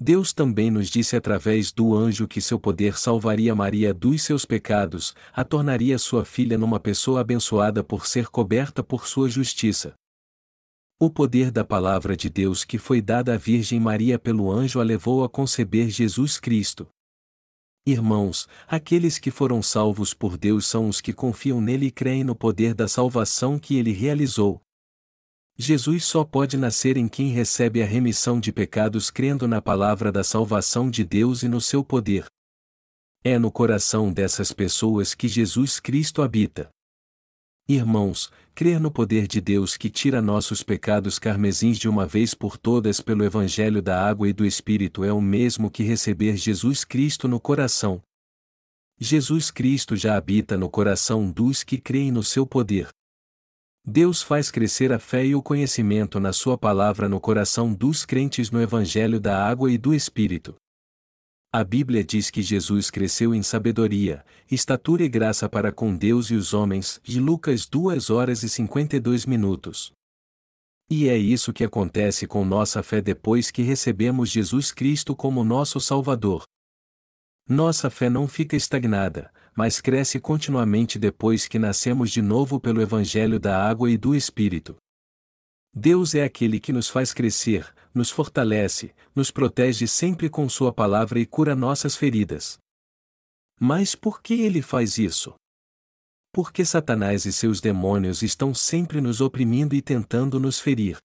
Deus 0.00 0.32
também 0.32 0.70
nos 0.70 0.88
disse 0.88 1.16
através 1.16 1.72
do 1.72 1.92
anjo 1.96 2.28
que 2.28 2.40
seu 2.40 2.58
poder 2.58 2.96
salvaria 2.96 3.52
Maria 3.52 3.92
dos 3.92 4.22
seus 4.22 4.44
pecados, 4.44 5.12
a 5.32 5.42
tornaria 5.42 5.98
sua 5.98 6.24
filha 6.24 6.56
numa 6.56 6.78
pessoa 6.78 7.20
abençoada 7.20 7.82
por 7.82 8.06
ser 8.06 8.28
coberta 8.28 8.80
por 8.82 9.08
sua 9.08 9.28
justiça. 9.28 9.94
O 11.00 11.08
poder 11.08 11.52
da 11.52 11.64
palavra 11.64 12.16
de 12.16 12.28
Deus 12.28 12.64
que 12.64 12.76
foi 12.76 13.00
dada 13.00 13.34
à 13.34 13.36
Virgem 13.36 13.78
Maria 13.78 14.18
pelo 14.18 14.50
anjo 14.50 14.80
a 14.80 14.82
levou 14.82 15.22
a 15.22 15.28
conceber 15.28 15.88
Jesus 15.90 16.40
Cristo. 16.40 16.88
Irmãos, 17.86 18.48
aqueles 18.66 19.16
que 19.16 19.30
foram 19.30 19.62
salvos 19.62 20.12
por 20.12 20.36
Deus 20.36 20.66
são 20.66 20.88
os 20.88 21.00
que 21.00 21.12
confiam 21.12 21.60
nele 21.60 21.86
e 21.86 21.90
creem 21.92 22.24
no 22.24 22.34
poder 22.34 22.74
da 22.74 22.88
salvação 22.88 23.60
que 23.60 23.76
ele 23.76 23.92
realizou. 23.92 24.60
Jesus 25.56 26.04
só 26.04 26.24
pode 26.24 26.56
nascer 26.56 26.96
em 26.96 27.06
quem 27.06 27.28
recebe 27.28 27.80
a 27.80 27.86
remissão 27.86 28.40
de 28.40 28.50
pecados 28.50 29.08
crendo 29.08 29.46
na 29.46 29.62
palavra 29.62 30.10
da 30.10 30.24
salvação 30.24 30.90
de 30.90 31.04
Deus 31.04 31.44
e 31.44 31.48
no 31.48 31.60
seu 31.60 31.84
poder. 31.84 32.26
É 33.22 33.38
no 33.38 33.52
coração 33.52 34.12
dessas 34.12 34.50
pessoas 34.50 35.14
que 35.14 35.28
Jesus 35.28 35.78
Cristo 35.78 36.22
habita. 36.22 36.68
Irmãos, 37.70 38.32
crer 38.54 38.80
no 38.80 38.90
poder 38.90 39.26
de 39.26 39.42
Deus 39.42 39.76
que 39.76 39.90
tira 39.90 40.22
nossos 40.22 40.62
pecados 40.62 41.18
carmesins 41.18 41.76
de 41.76 41.86
uma 41.86 42.06
vez 42.06 42.32
por 42.32 42.56
todas 42.56 42.98
pelo 42.98 43.22
Evangelho 43.22 43.82
da 43.82 44.08
Água 44.08 44.26
e 44.26 44.32
do 44.32 44.46
Espírito 44.46 45.04
é 45.04 45.12
o 45.12 45.20
mesmo 45.20 45.70
que 45.70 45.82
receber 45.82 46.34
Jesus 46.38 46.82
Cristo 46.82 47.28
no 47.28 47.38
coração. 47.38 48.00
Jesus 48.98 49.50
Cristo 49.50 49.96
já 49.96 50.16
habita 50.16 50.56
no 50.56 50.70
coração 50.70 51.30
dos 51.30 51.62
que 51.62 51.76
creem 51.76 52.10
no 52.10 52.22
seu 52.22 52.46
poder. 52.46 52.88
Deus 53.84 54.22
faz 54.22 54.50
crescer 54.50 54.90
a 54.90 54.98
fé 54.98 55.26
e 55.26 55.34
o 55.34 55.42
conhecimento 55.42 56.18
na 56.18 56.32
Sua 56.32 56.56
palavra 56.56 57.06
no 57.06 57.20
coração 57.20 57.74
dos 57.74 58.06
crentes 58.06 58.50
no 58.50 58.62
Evangelho 58.62 59.20
da 59.20 59.46
Água 59.46 59.70
e 59.70 59.76
do 59.76 59.92
Espírito. 59.92 60.54
A 61.50 61.64
Bíblia 61.64 62.04
diz 62.04 62.28
que 62.28 62.42
Jesus 62.42 62.90
cresceu 62.90 63.34
em 63.34 63.42
sabedoria, 63.42 64.22
estatura 64.50 65.02
e 65.02 65.08
graça 65.08 65.48
para 65.48 65.72
com 65.72 65.96
Deus 65.96 66.30
e 66.30 66.34
os 66.34 66.52
homens, 66.52 67.00
de 67.02 67.18
Lucas 67.18 67.64
2 67.64 68.10
horas 68.10 68.42
e 68.42 68.50
52 68.50 69.24
minutos. 69.24 69.90
E 70.90 71.08
é 71.08 71.16
isso 71.16 71.50
que 71.50 71.64
acontece 71.64 72.26
com 72.26 72.44
nossa 72.44 72.82
fé 72.82 73.00
depois 73.00 73.50
que 73.50 73.62
recebemos 73.62 74.28
Jesus 74.28 74.72
Cristo 74.72 75.16
como 75.16 75.42
nosso 75.42 75.80
Salvador. 75.80 76.42
Nossa 77.48 77.88
fé 77.88 78.10
não 78.10 78.28
fica 78.28 78.54
estagnada, 78.54 79.32
mas 79.56 79.80
cresce 79.80 80.20
continuamente 80.20 80.98
depois 80.98 81.48
que 81.48 81.58
nascemos 81.58 82.10
de 82.10 82.20
novo 82.20 82.60
pelo 82.60 82.82
Evangelho 82.82 83.40
da 83.40 83.66
Água 83.66 83.90
e 83.90 83.96
do 83.96 84.14
Espírito. 84.14 84.76
Deus 85.74 86.14
é 86.14 86.24
aquele 86.24 86.60
que 86.60 86.74
nos 86.74 86.90
faz 86.90 87.14
crescer, 87.14 87.72
nos 87.98 88.10
fortalece, 88.10 88.94
nos 89.14 89.30
protege 89.30 89.86
sempre 89.86 90.30
com 90.30 90.48
Sua 90.48 90.72
palavra 90.72 91.18
e 91.18 91.26
cura 91.26 91.54
nossas 91.54 91.96
feridas. 91.96 92.58
Mas 93.60 93.96
por 93.96 94.22
que 94.22 94.34
Ele 94.40 94.62
faz 94.62 94.96
isso? 94.96 95.34
Porque 96.32 96.64
Satanás 96.64 97.24
e 97.24 97.32
seus 97.32 97.60
demônios 97.60 98.22
estão 98.22 98.54
sempre 98.54 99.00
nos 99.00 99.20
oprimindo 99.20 99.74
e 99.74 99.82
tentando 99.82 100.38
nos 100.38 100.60
ferir. 100.60 100.96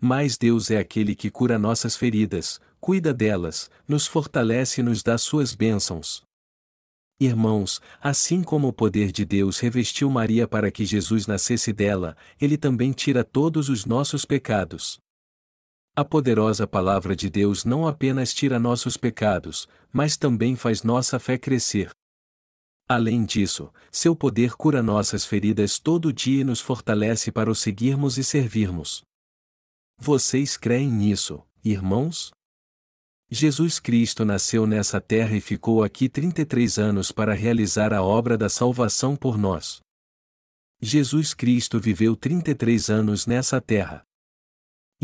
Mas 0.00 0.36
Deus 0.36 0.70
é 0.70 0.78
aquele 0.78 1.14
que 1.14 1.30
cura 1.30 1.56
nossas 1.56 1.96
feridas, 1.96 2.60
cuida 2.80 3.14
delas, 3.14 3.70
nos 3.86 4.06
fortalece 4.06 4.80
e 4.80 4.84
nos 4.84 5.04
dá 5.04 5.16
suas 5.16 5.54
bênçãos. 5.54 6.24
Irmãos, 7.20 7.80
assim 8.00 8.42
como 8.42 8.66
o 8.66 8.72
poder 8.72 9.12
de 9.12 9.24
Deus 9.24 9.60
revestiu 9.60 10.10
Maria 10.10 10.48
para 10.48 10.72
que 10.72 10.84
Jesus 10.84 11.28
nascesse 11.28 11.72
dela, 11.72 12.16
ele 12.40 12.58
também 12.58 12.90
tira 12.90 13.22
todos 13.22 13.68
os 13.68 13.86
nossos 13.86 14.24
pecados. 14.24 15.01
A 15.94 16.02
poderosa 16.02 16.66
palavra 16.66 17.14
de 17.14 17.28
Deus 17.28 17.66
não 17.66 17.86
apenas 17.86 18.32
tira 18.32 18.58
nossos 18.58 18.96
pecados, 18.96 19.68
mas 19.92 20.16
também 20.16 20.56
faz 20.56 20.82
nossa 20.82 21.18
fé 21.18 21.36
crescer. 21.36 21.90
Além 22.88 23.26
disso, 23.26 23.70
seu 23.90 24.16
poder 24.16 24.54
cura 24.54 24.82
nossas 24.82 25.26
feridas 25.26 25.78
todo 25.78 26.10
dia 26.10 26.40
e 26.40 26.44
nos 26.44 26.62
fortalece 26.62 27.30
para 27.30 27.50
o 27.50 27.54
seguirmos 27.54 28.16
e 28.16 28.24
servirmos. 28.24 29.02
Vocês 29.98 30.56
creem 30.56 30.90
nisso, 30.90 31.44
irmãos? 31.62 32.30
Jesus 33.30 33.78
Cristo 33.78 34.24
nasceu 34.24 34.66
nessa 34.66 34.98
terra 34.98 35.36
e 35.36 35.42
ficou 35.42 35.84
aqui 35.84 36.08
33 36.08 36.78
anos 36.78 37.12
para 37.12 37.34
realizar 37.34 37.92
a 37.92 38.02
obra 38.02 38.38
da 38.38 38.48
salvação 38.48 39.14
por 39.14 39.36
nós. 39.36 39.82
Jesus 40.80 41.34
Cristo 41.34 41.78
viveu 41.78 42.16
33 42.16 42.88
anos 42.88 43.26
nessa 43.26 43.60
terra. 43.60 44.02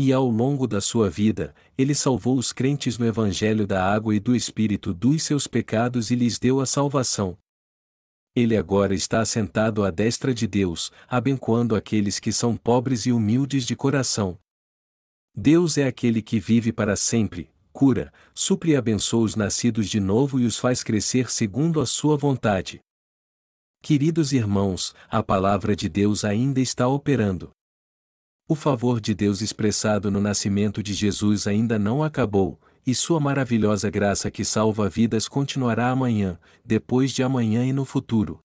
E 0.01 0.13
ao 0.13 0.29
longo 0.29 0.65
da 0.65 0.79
sua 0.79 1.09
vida, 1.09 1.53
ele 1.77 1.93
salvou 1.93 2.37
os 2.37 2.53
crentes 2.53 2.97
no 2.97 3.05
Evangelho 3.05 3.67
da 3.67 3.83
Água 3.83 4.15
e 4.15 4.19
do 4.21 4.33
Espírito 4.33 4.93
dos 4.93 5.23
seus 5.23 5.45
pecados 5.45 6.09
e 6.09 6.15
lhes 6.15 6.39
deu 6.39 6.61
a 6.61 6.65
salvação. 6.65 7.37
Ele 8.33 8.55
agora 8.55 8.95
está 8.95 9.19
assentado 9.19 9.83
à 9.83 9.91
destra 9.91 10.33
de 10.33 10.47
Deus, 10.47 10.89
abençoando 11.05 11.75
aqueles 11.75 12.17
que 12.17 12.31
são 12.31 12.55
pobres 12.55 13.07
e 13.07 13.11
humildes 13.11 13.65
de 13.65 13.75
coração. 13.75 14.39
Deus 15.35 15.77
é 15.77 15.85
aquele 15.85 16.21
que 16.21 16.39
vive 16.39 16.71
para 16.71 16.95
sempre, 16.95 17.51
cura, 17.73 18.13
supre 18.33 18.71
e 18.71 18.75
abençoa 18.77 19.25
os 19.25 19.35
nascidos 19.35 19.89
de 19.89 19.99
novo 19.99 20.39
e 20.39 20.45
os 20.45 20.57
faz 20.57 20.81
crescer 20.81 21.29
segundo 21.29 21.81
a 21.81 21.85
sua 21.85 22.15
vontade. 22.15 22.79
Queridos 23.81 24.31
irmãos, 24.31 24.95
a 25.09 25.21
palavra 25.21 25.75
de 25.75 25.89
Deus 25.89 26.23
ainda 26.23 26.61
está 26.61 26.87
operando. 26.87 27.51
O 28.51 28.55
favor 28.55 28.99
de 28.99 29.13
Deus 29.13 29.41
expressado 29.41 30.09
no 30.09 30.19
nascimento 30.19 30.81
de 30.81 30.91
Jesus 30.91 31.45
ainda 31.45 31.77
não 31.77 32.03
acabou, 32.03 32.59
e 32.83 32.95
sua 32.95 33.19
maravilhosa 33.19 33.91
graça 33.91 34.31
que 34.31 34.43
salva 34.43 34.89
vidas 34.89 35.27
continuará 35.27 35.91
amanhã, 35.91 36.39
depois 36.65 37.11
de 37.11 37.21
amanhã 37.21 37.63
e 37.63 37.71
no 37.71 37.85
futuro. 37.85 38.39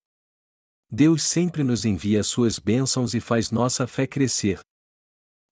Deus 0.92 1.22
sempre 1.22 1.64
nos 1.64 1.86
envia 1.86 2.22
suas 2.22 2.58
bênçãos 2.58 3.14
e 3.14 3.20
faz 3.20 3.50
nossa 3.50 3.86
fé 3.86 4.06
crescer. 4.06 4.60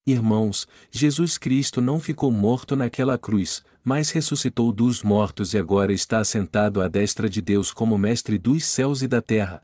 Irmãos, 0.05 0.67
Jesus 0.91 1.39
Cristo 1.39 1.81
não 1.81 1.99
ficou 1.99 2.31
morto 2.31 2.75
naquela 2.75 3.17
cruz, 3.17 3.63
mas 3.83 4.11
ressuscitou 4.11 4.71
dos 4.71 5.01
mortos 5.01 5.55
e 5.55 5.57
agora 5.57 5.91
está 5.91 6.19
assentado 6.19 6.79
à 6.79 6.87
destra 6.87 7.27
de 7.27 7.41
Deus 7.41 7.73
como 7.73 7.97
Mestre 7.97 8.37
dos 8.37 8.65
céus 8.65 9.01
e 9.01 9.07
da 9.07 9.19
terra. 9.19 9.63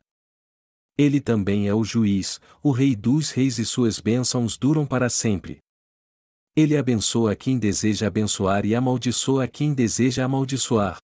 Ele 1.00 1.18
também 1.18 1.66
é 1.66 1.72
o 1.72 1.82
juiz, 1.82 2.38
o 2.62 2.72
Rei 2.72 2.94
dos 2.94 3.30
reis 3.30 3.58
e 3.58 3.64
suas 3.64 3.98
bênçãos 3.98 4.58
duram 4.58 4.84
para 4.84 5.08
sempre. 5.08 5.56
Ele 6.54 6.76
abençoa 6.76 7.34
quem 7.34 7.58
deseja 7.58 8.06
abençoar 8.06 8.66
e 8.66 8.74
amaldiçoa 8.74 9.48
quem 9.48 9.72
deseja 9.72 10.26
amaldiçoar. 10.26 10.98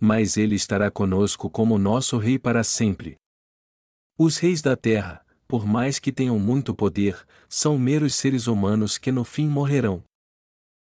Mas 0.00 0.38
ele 0.38 0.54
estará 0.54 0.90
conosco 0.90 1.50
como 1.50 1.76
nosso 1.76 2.16
Rei 2.16 2.38
para 2.38 2.64
sempre. 2.64 3.16
Os 4.16 4.38
reis 4.38 4.62
da 4.62 4.74
terra, 4.74 5.22
por 5.46 5.66
mais 5.66 5.98
que 5.98 6.10
tenham 6.10 6.38
muito 6.38 6.74
poder, 6.74 7.26
são 7.46 7.76
meros 7.76 8.14
seres 8.14 8.46
humanos 8.46 8.96
que 8.96 9.12
no 9.12 9.22
fim 9.22 9.46
morrerão. 9.46 10.02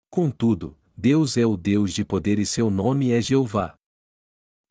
Contudo, 0.09 0.79
Deus 0.97 1.37
é 1.37 1.45
o 1.45 1.57
Deus 1.57 1.93
de 1.93 2.05
poder 2.05 2.39
e 2.39 2.47
seu 2.47 2.71
nome 2.71 3.11
é 3.11 3.21
Jeová. 3.21 3.75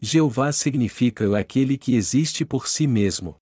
Jeová 0.06 0.52
significa 0.52 1.40
aquele 1.40 1.78
que 1.78 1.96
existe 1.96 2.44
por 2.44 2.68
si 2.68 2.86
mesmo. 2.86 3.38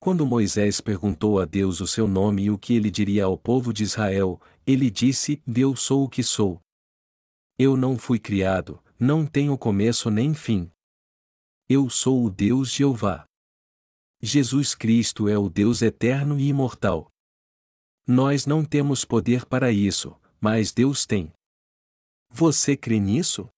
Quando 0.00 0.26
Moisés 0.26 0.80
perguntou 0.80 1.38
a 1.38 1.44
Deus 1.44 1.80
o 1.80 1.86
seu 1.86 2.08
nome 2.08 2.42
e 2.42 2.50
o 2.50 2.58
que 2.58 2.74
ele 2.74 2.90
diria 2.90 3.26
ao 3.26 3.38
povo 3.38 3.72
de 3.72 3.84
Israel, 3.84 4.40
ele 4.66 4.90
disse: 4.90 5.40
Deus 5.46 5.80
sou 5.80 6.02
o 6.02 6.08
que 6.08 6.24
sou. 6.24 6.60
Eu 7.56 7.76
não 7.76 7.96
fui 7.96 8.18
criado, 8.18 8.82
não 8.98 9.24
tenho 9.24 9.56
começo 9.56 10.10
nem 10.10 10.34
fim. 10.34 10.68
Eu 11.68 11.88
sou 11.88 12.24
o 12.24 12.30
Deus 12.30 12.72
Jeová. 12.72 13.24
Jesus 14.20 14.74
Cristo 14.74 15.28
é 15.28 15.38
o 15.38 15.48
Deus 15.48 15.82
eterno 15.82 16.36
e 16.36 16.48
imortal. 16.48 17.08
Nós 18.04 18.44
não 18.44 18.64
temos 18.64 19.04
poder 19.04 19.46
para 19.46 19.70
isso, 19.70 20.18
mas 20.40 20.72
Deus 20.72 21.06
tem. 21.06 21.32
Você 22.28 22.76
crê 22.76 22.98
nisso? 22.98 23.48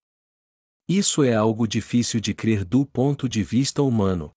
Isso 0.95 1.23
é 1.23 1.35
algo 1.35 1.67
difícil 1.67 2.21
de 2.21 2.35
crer 2.35 2.67
do 2.67 2.85
ponto 2.85 3.27
de 3.27 3.43
vista 3.43 3.83
humano. 3.83 4.31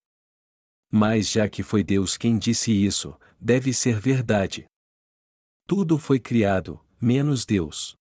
Mas 0.89 1.29
já 1.29 1.49
que 1.49 1.61
foi 1.61 1.83
Deus 1.83 2.15
quem 2.15 2.39
disse 2.39 2.71
isso, 2.71 3.13
deve 3.37 3.73
ser 3.73 3.99
verdade. 3.99 4.65
Tudo 5.67 5.97
foi 5.97 6.17
criado, 6.17 6.79
menos 7.01 7.45
Deus. 7.45 7.97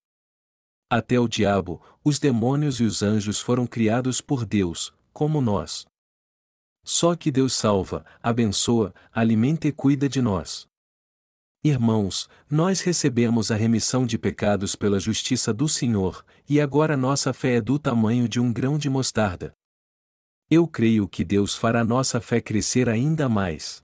Até 0.89 1.19
o 1.19 1.27
diabo, 1.27 1.83
os 2.05 2.21
demônios 2.21 2.79
e 2.79 2.85
os 2.85 3.03
anjos 3.03 3.41
foram 3.41 3.67
criados 3.67 4.21
por 4.21 4.47
Deus, 4.47 4.95
como 5.13 5.41
nós. 5.41 5.85
Só 6.85 7.17
que 7.17 7.33
Deus 7.33 7.55
salva, 7.55 8.07
abençoa, 8.23 8.95
alimenta 9.11 9.67
e 9.67 9.73
cuida 9.73 10.09
de 10.09 10.23
nós. 10.23 10.69
Irmãos, 11.67 12.29
nós 12.51 12.83
recebemos 12.83 13.51
a 13.51 13.57
remissão 13.57 14.05
de 14.05 14.19
pecados 14.19 14.77
pela 14.77 15.01
justiça 15.01 15.51
do 15.51 15.67
Senhor, 15.67 16.23
e 16.47 16.61
agora 16.61 16.95
nossa 16.95 17.33
fé 17.33 17.55
é 17.55 17.61
do 17.63 17.79
tamanho 17.79 18.29
de 18.29 18.39
um 18.39 18.53
grão 18.53 18.77
de 18.77 18.91
mostarda. 18.91 19.55
Eu 20.51 20.69
creio 20.69 21.09
que 21.09 21.25
Deus 21.25 21.57
fará 21.57 21.83
nossa 21.83 22.21
fé 22.21 22.39
crescer 22.39 22.87
ainda 22.87 23.31
mais. 23.31 23.83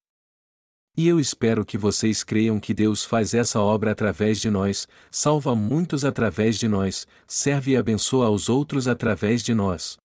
E 0.95 1.09
eu 1.09 1.19
espero 1.19 1.65
que 1.65 1.79
vocês 1.79 2.23
creiam 2.23 2.61
que 2.61 2.75
Deus 2.75 3.03
faz 3.03 3.33
essa 3.33 3.59
obra 3.61 3.93
através 3.93 4.39
de 4.39 4.51
nós, 4.51 4.87
salva 5.11 5.55
muitos 5.55 6.05
através 6.05 6.59
de 6.59 6.69
nós, 6.69 7.07
serve 7.27 7.71
e 7.71 7.77
abençoa 7.79 8.27
aos 8.27 8.51
outros 8.51 8.87
através 8.89 9.43
de 9.43 9.55
nós. 9.55 9.97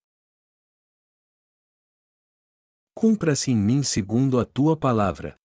Cumpra-se 2.94 3.52
em 3.52 3.58
mim 3.58 3.84
segundo 3.84 4.40
a 4.40 4.46
tua 4.46 4.78
palavra. 4.78 5.36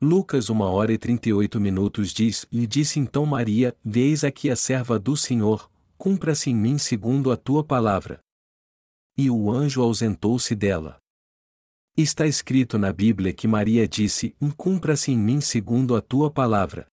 Lucas 0.00 0.48
1 0.48 0.60
hora 0.60 0.92
e 0.92 0.98
38 0.98 1.60
minutos 1.60 2.12
diz: 2.12 2.46
E 2.52 2.68
disse 2.68 3.00
então 3.00 3.26
Maria: 3.26 3.76
Veis 3.84 4.22
aqui 4.22 4.48
a 4.48 4.54
serva 4.54 4.96
do 4.96 5.16
Senhor, 5.16 5.68
cumpra-se 5.96 6.50
em 6.50 6.54
mim 6.54 6.78
segundo 6.78 7.32
a 7.32 7.36
tua 7.36 7.64
palavra. 7.64 8.20
E 9.16 9.28
o 9.28 9.50
anjo 9.50 9.82
ausentou-se 9.82 10.54
dela. 10.54 11.00
Está 11.96 12.28
escrito 12.28 12.78
na 12.78 12.92
Bíblia 12.92 13.32
que 13.32 13.48
Maria 13.48 13.88
disse: 13.88 14.36
Cumpra-se 14.56 15.10
em 15.10 15.18
mim 15.18 15.40
segundo 15.40 15.96
a 15.96 16.00
tua 16.00 16.30
palavra. 16.30 16.86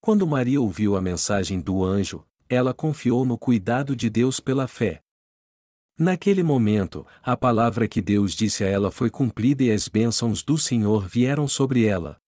Quando 0.00 0.26
Maria 0.26 0.58
ouviu 0.58 0.96
a 0.96 1.02
mensagem 1.02 1.60
do 1.60 1.84
anjo, 1.84 2.26
ela 2.48 2.72
confiou 2.72 3.26
no 3.26 3.36
cuidado 3.36 3.94
de 3.94 4.08
Deus 4.08 4.40
pela 4.40 4.66
fé. 4.66 5.02
Naquele 5.98 6.42
momento, 6.42 7.06
a 7.22 7.34
palavra 7.34 7.88
que 7.88 8.02
Deus 8.02 8.34
disse 8.34 8.62
a 8.62 8.66
ela 8.66 8.90
foi 8.90 9.08
cumprida 9.08 9.64
e 9.64 9.70
as 9.70 9.88
bênçãos 9.88 10.42
do 10.42 10.58
Senhor 10.58 11.08
vieram 11.08 11.48
sobre 11.48 11.86
ela. 11.86 12.18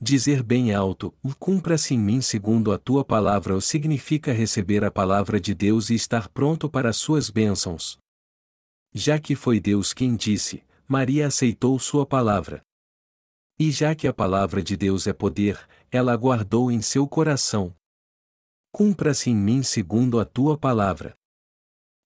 Dizer 0.00 0.42
bem 0.42 0.74
alto, 0.74 1.14
cumpra-se 1.38 1.94
em 1.94 1.98
mim 1.98 2.20
segundo 2.20 2.72
a 2.72 2.78
tua 2.78 3.04
palavra, 3.04 3.60
significa 3.60 4.32
receber 4.32 4.82
a 4.82 4.90
palavra 4.90 5.40
de 5.40 5.54
Deus 5.54 5.90
e 5.90 5.94
estar 5.94 6.28
pronto 6.28 6.68
para 6.68 6.88
as 6.88 6.96
suas 6.96 7.30
bênçãos. 7.30 8.00
Já 8.92 9.20
que 9.20 9.36
foi 9.36 9.60
Deus 9.60 9.94
quem 9.94 10.16
disse, 10.16 10.64
Maria 10.88 11.28
aceitou 11.28 11.78
sua 11.78 12.04
palavra. 12.04 12.64
E 13.60 13.70
já 13.70 13.94
que 13.94 14.08
a 14.08 14.12
palavra 14.12 14.60
de 14.60 14.76
Deus 14.76 15.06
é 15.06 15.12
poder, 15.12 15.56
ela 15.88 16.16
guardou 16.16 16.68
em 16.68 16.82
seu 16.82 17.06
coração. 17.06 17.72
Cumpra-se 18.72 19.30
em 19.30 19.36
mim 19.36 19.62
segundo 19.62 20.18
a 20.18 20.24
tua 20.24 20.58
palavra. 20.58 21.14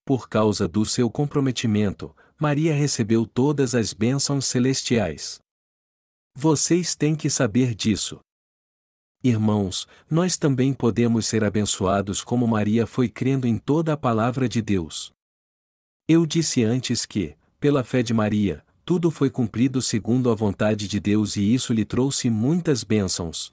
Por 0.06 0.28
causa 0.28 0.68
do 0.68 0.86
seu 0.86 1.10
comprometimento, 1.10 2.14
Maria 2.38 2.72
recebeu 2.72 3.26
todas 3.26 3.74
as 3.74 3.92
bênçãos 3.92 4.44
celestiais. 4.44 5.40
Vocês 6.32 6.94
têm 6.94 7.16
que 7.16 7.28
saber 7.28 7.74
disso. 7.74 8.20
Irmãos, 9.20 9.88
nós 10.08 10.36
também 10.36 10.72
podemos 10.72 11.26
ser 11.26 11.42
abençoados 11.42 12.22
como 12.22 12.46
Maria 12.46 12.86
foi 12.86 13.08
crendo 13.08 13.48
em 13.48 13.58
toda 13.58 13.94
a 13.94 13.96
palavra 13.96 14.48
de 14.48 14.62
Deus. 14.62 15.12
Eu 16.06 16.24
disse 16.24 16.62
antes 16.62 17.04
que, 17.04 17.36
pela 17.58 17.82
fé 17.82 18.00
de 18.00 18.14
Maria, 18.14 18.64
tudo 18.84 19.10
foi 19.10 19.28
cumprido 19.28 19.82
segundo 19.82 20.30
a 20.30 20.36
vontade 20.36 20.86
de 20.86 21.00
Deus 21.00 21.34
e 21.34 21.52
isso 21.52 21.72
lhe 21.72 21.84
trouxe 21.84 22.30
muitas 22.30 22.84
bênçãos. 22.84 23.52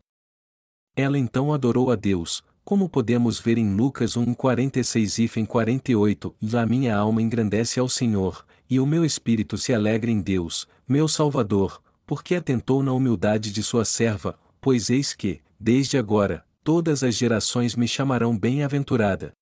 Ela 0.96 1.18
então 1.18 1.52
adorou 1.52 1.90
a 1.90 1.96
Deus, 1.96 2.44
como 2.64 2.88
podemos 2.88 3.40
ver 3.40 3.58
em 3.58 3.76
Lucas 3.76 4.16
1:46 4.16 5.38
e 5.38 5.46
48, 5.46 6.36
a 6.56 6.66
minha 6.66 6.96
alma 6.96 7.22
engrandece 7.22 7.80
ao 7.80 7.90
Senhor, 7.90 8.46
e 8.70 8.80
o 8.80 8.86
meu 8.86 9.04
espírito 9.04 9.58
se 9.58 9.74
alegra 9.74 10.10
em 10.10 10.22
Deus, 10.22 10.68
meu 10.88 11.08
Salvador, 11.08 11.82
porque 12.06 12.36
atentou 12.36 12.82
na 12.82 12.94
humildade 12.94 13.52
de 13.52 13.62
sua 13.62 13.84
serva, 13.84 14.40
pois 14.62 14.90
eis 14.90 15.14
que, 15.14 15.42
desde 15.60 15.98
agora, 15.98 16.46
todas 16.64 17.04
as 17.04 17.16
gerações 17.16 17.76
me 17.76 17.88
chamarão 17.88 18.38
bem-aventurada. 18.38 19.34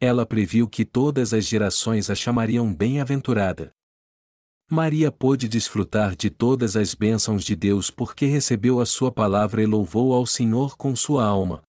Ela 0.00 0.24
previu 0.24 0.66
que 0.66 0.84
todas 0.84 1.32
as 1.32 1.46
gerações 1.46 2.10
a 2.10 2.14
chamariam 2.14 2.74
bem-aventurada. 2.74 3.70
Maria 4.70 5.12
pôde 5.12 5.48
desfrutar 5.48 6.16
de 6.16 6.30
todas 6.30 6.76
as 6.76 6.94
bênçãos 6.94 7.44
de 7.44 7.54
Deus 7.54 7.90
porque 7.90 8.24
recebeu 8.24 8.80
a 8.80 8.86
sua 8.86 9.12
palavra 9.12 9.62
e 9.62 9.66
louvou 9.66 10.14
ao 10.14 10.24
Senhor 10.24 10.76
com 10.78 10.96
sua 10.96 11.26
alma. 11.26 11.62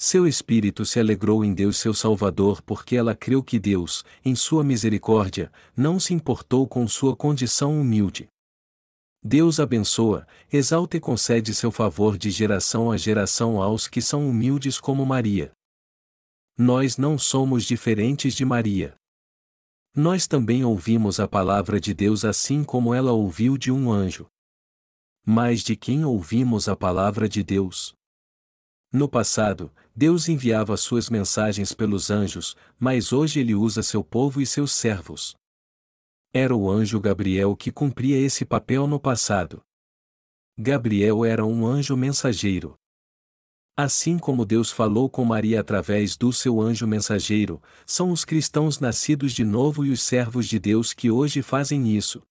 Seu 0.00 0.28
espírito 0.28 0.84
se 0.84 1.00
alegrou 1.00 1.44
em 1.44 1.52
Deus 1.52 1.76
seu 1.76 1.92
Salvador 1.92 2.62
porque 2.62 2.94
ela 2.94 3.16
creu 3.16 3.42
que 3.42 3.58
Deus, 3.58 4.04
em 4.24 4.32
sua 4.36 4.62
misericórdia, 4.62 5.50
não 5.76 5.98
se 5.98 6.14
importou 6.14 6.68
com 6.68 6.86
sua 6.86 7.16
condição 7.16 7.80
humilde. 7.80 8.28
Deus 9.20 9.58
abençoa, 9.58 10.24
exalta 10.52 10.96
e 10.96 11.00
concede 11.00 11.52
seu 11.52 11.72
favor 11.72 12.16
de 12.16 12.30
geração 12.30 12.92
a 12.92 12.96
geração 12.96 13.60
aos 13.60 13.88
que 13.88 14.00
são 14.00 14.28
humildes 14.28 14.78
como 14.78 15.04
Maria. 15.04 15.50
Nós 16.56 16.96
não 16.96 17.18
somos 17.18 17.64
diferentes 17.64 18.34
de 18.34 18.44
Maria. 18.44 18.94
Nós 19.96 20.28
também 20.28 20.64
ouvimos 20.64 21.18
a 21.18 21.26
palavra 21.26 21.80
de 21.80 21.92
Deus 21.92 22.24
assim 22.24 22.62
como 22.62 22.94
ela 22.94 23.10
ouviu 23.10 23.58
de 23.58 23.72
um 23.72 23.90
anjo. 23.90 24.28
Mas 25.26 25.60
de 25.60 25.74
quem 25.74 26.04
ouvimos 26.04 26.68
a 26.68 26.76
palavra 26.76 27.28
de 27.28 27.42
Deus? 27.42 27.98
No 28.90 29.06
passado, 29.06 29.70
Deus 30.00 30.28
enviava 30.28 30.76
suas 30.76 31.10
mensagens 31.10 31.72
pelos 31.72 32.08
anjos, 32.08 32.54
mas 32.78 33.12
hoje 33.12 33.40
ele 33.40 33.52
usa 33.52 33.82
seu 33.82 34.04
povo 34.04 34.40
e 34.40 34.46
seus 34.46 34.70
servos. 34.70 35.34
Era 36.32 36.54
o 36.54 36.70
anjo 36.70 37.00
Gabriel 37.00 37.56
que 37.56 37.72
cumpria 37.72 38.16
esse 38.16 38.44
papel 38.44 38.86
no 38.86 39.00
passado. 39.00 39.60
Gabriel 40.56 41.24
era 41.24 41.44
um 41.44 41.66
anjo 41.66 41.96
mensageiro. 41.96 42.76
Assim 43.76 44.20
como 44.20 44.44
Deus 44.44 44.70
falou 44.70 45.10
com 45.10 45.24
Maria 45.24 45.60
através 45.60 46.16
do 46.16 46.32
seu 46.32 46.60
anjo 46.60 46.86
mensageiro, 46.86 47.60
são 47.84 48.12
os 48.12 48.24
cristãos 48.24 48.78
nascidos 48.78 49.32
de 49.32 49.42
novo 49.42 49.84
e 49.84 49.90
os 49.90 50.00
servos 50.00 50.46
de 50.46 50.60
Deus 50.60 50.92
que 50.92 51.10
hoje 51.10 51.42
fazem 51.42 51.92
isso. 51.96 52.22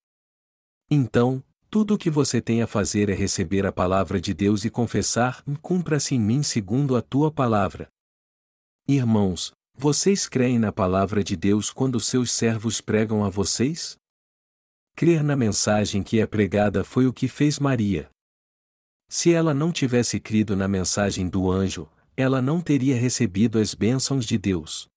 Então, 0.90 1.44
tudo 1.70 1.96
o 1.96 1.98
que 1.98 2.10
você 2.10 2.42
tem 2.42 2.62
a 2.62 2.68
fazer 2.68 3.10
é 3.10 3.14
receber 3.14 3.66
a 3.66 3.72
palavra 3.72 4.20
de 4.22 4.34
Deus 4.34 4.66
e 4.66 4.70
confessar: 4.70 5.44
cumpra-se 5.62 6.16
em 6.16 6.20
mim 6.20 6.42
segundo 6.44 6.96
a 6.96 7.02
tua 7.02 7.32
palavra. 7.32 7.90
Irmãos, 8.88 9.52
vocês 9.76 10.28
creem 10.28 10.58
na 10.58 10.72
palavra 10.72 11.24
de 11.24 11.36
Deus 11.36 11.70
quando 11.70 12.00
seus 12.00 12.32
servos 12.32 12.82
pregam 12.82 13.24
a 13.24 13.30
vocês? 13.30 13.98
Crer 14.96 15.24
na 15.24 15.36
mensagem 15.36 16.02
que 16.02 16.20
é 16.20 16.26
pregada 16.26 16.84
foi 16.84 17.06
o 17.06 17.14
que 17.14 17.28
fez 17.28 17.60
Maria. 17.60 18.10
Se 19.10 19.32
ela 19.32 19.54
não 19.54 19.72
tivesse 19.72 20.20
crido 20.20 20.56
na 20.56 20.68
mensagem 20.68 21.30
do 21.30 21.52
anjo, 21.52 21.88
ela 22.16 22.42
não 22.42 22.60
teria 22.60 22.96
recebido 22.96 23.60
as 23.60 23.76
bênçãos 23.76 24.26
de 24.26 24.38
Deus. 24.38 24.88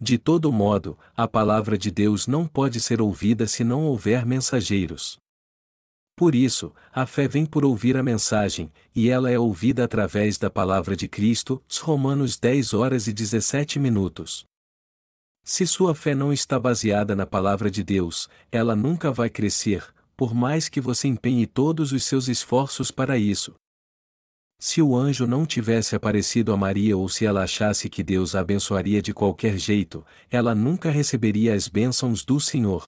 De 0.00 0.18
todo 0.18 0.52
modo, 0.52 0.98
a 1.16 1.28
palavra 1.28 1.78
de 1.78 1.90
Deus 1.90 2.26
não 2.26 2.46
pode 2.46 2.80
ser 2.80 3.00
ouvida 3.00 3.46
se 3.46 3.62
não 3.62 3.84
houver 3.84 4.26
mensageiros. 4.26 5.16
Por 6.16 6.34
isso, 6.34 6.72
a 6.92 7.06
fé 7.06 7.26
vem 7.26 7.44
por 7.44 7.64
ouvir 7.64 7.96
a 7.96 8.02
mensagem, 8.02 8.72
e 8.94 9.08
ela 9.08 9.30
é 9.30 9.38
ouvida 9.38 9.84
através 9.84 10.38
da 10.38 10.48
palavra 10.48 10.94
de 10.94 11.08
Cristo. 11.08 11.60
Romanos 11.80 12.38
10 12.38 12.72
horas 12.72 13.08
e 13.08 13.12
17 13.12 13.80
minutos. 13.80 14.44
Se 15.42 15.66
sua 15.66 15.94
fé 15.94 16.14
não 16.14 16.32
está 16.32 16.58
baseada 16.58 17.16
na 17.16 17.26
palavra 17.26 17.70
de 17.70 17.82
Deus, 17.82 18.28
ela 18.50 18.76
nunca 18.76 19.10
vai 19.10 19.28
crescer, 19.28 19.84
por 20.16 20.32
mais 20.32 20.68
que 20.68 20.80
você 20.80 21.08
empenhe 21.08 21.46
todos 21.46 21.92
os 21.92 22.04
seus 22.04 22.28
esforços 22.28 22.90
para 22.90 23.18
isso. 23.18 23.54
Se 24.58 24.80
o 24.80 24.96
anjo 24.96 25.26
não 25.26 25.44
tivesse 25.44 25.96
aparecido 25.96 26.52
a 26.52 26.56
Maria 26.56 26.96
ou 26.96 27.08
se 27.08 27.26
ela 27.26 27.42
achasse 27.42 27.90
que 27.90 28.02
Deus 28.02 28.34
a 28.34 28.40
abençoaria 28.40 29.02
de 29.02 29.12
qualquer 29.12 29.58
jeito, 29.58 30.06
ela 30.30 30.54
nunca 30.54 30.90
receberia 30.90 31.54
as 31.54 31.68
bênçãos 31.68 32.24
do 32.24 32.40
Senhor. 32.40 32.84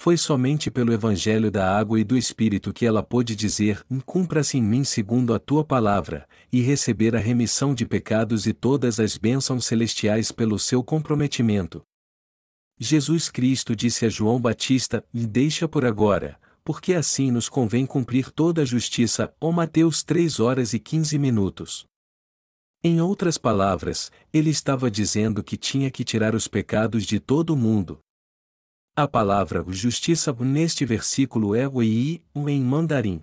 Foi 0.00 0.16
somente 0.16 0.70
pelo 0.70 0.92
Evangelho 0.92 1.50
da 1.50 1.76
Água 1.76 1.98
e 1.98 2.04
do 2.04 2.16
Espírito 2.16 2.72
que 2.72 2.86
ela 2.86 3.02
pôde 3.02 3.34
dizer: 3.34 3.84
Cumpra-se 4.06 4.56
em 4.56 4.62
mim 4.62 4.84
segundo 4.84 5.34
a 5.34 5.40
tua 5.40 5.64
palavra, 5.64 6.24
e 6.52 6.60
receber 6.60 7.16
a 7.16 7.18
remissão 7.18 7.74
de 7.74 7.84
pecados 7.84 8.46
e 8.46 8.52
todas 8.52 9.00
as 9.00 9.18
bênçãos 9.18 9.66
celestiais 9.66 10.30
pelo 10.30 10.56
seu 10.56 10.84
comprometimento. 10.84 11.82
Jesus 12.78 13.28
Cristo 13.28 13.74
disse 13.74 14.06
a 14.06 14.08
João 14.08 14.40
Batista: 14.40 15.04
deixa 15.12 15.66
por 15.66 15.84
agora, 15.84 16.38
porque 16.62 16.94
assim 16.94 17.32
nos 17.32 17.48
convém 17.48 17.84
cumprir 17.84 18.30
toda 18.30 18.62
a 18.62 18.64
justiça. 18.64 19.34
Ou 19.40 19.50
Mateus 19.50 20.04
3 20.04 20.38
horas 20.38 20.74
e 20.74 20.78
15 20.78 21.18
minutos. 21.18 21.84
Em 22.84 23.00
outras 23.00 23.36
palavras, 23.36 24.12
ele 24.32 24.50
estava 24.50 24.88
dizendo 24.88 25.42
que 25.42 25.56
tinha 25.56 25.90
que 25.90 26.04
tirar 26.04 26.36
os 26.36 26.46
pecados 26.46 27.04
de 27.04 27.18
todo 27.18 27.50
o 27.50 27.56
mundo, 27.56 27.98
a 29.00 29.06
palavra 29.06 29.64
justiça 29.68 30.32
neste 30.40 30.84
versículo 30.84 31.54
é 31.54 31.68
o 31.68 31.80
i, 31.80 32.20
em 32.34 32.60
mandarim. 32.60 33.22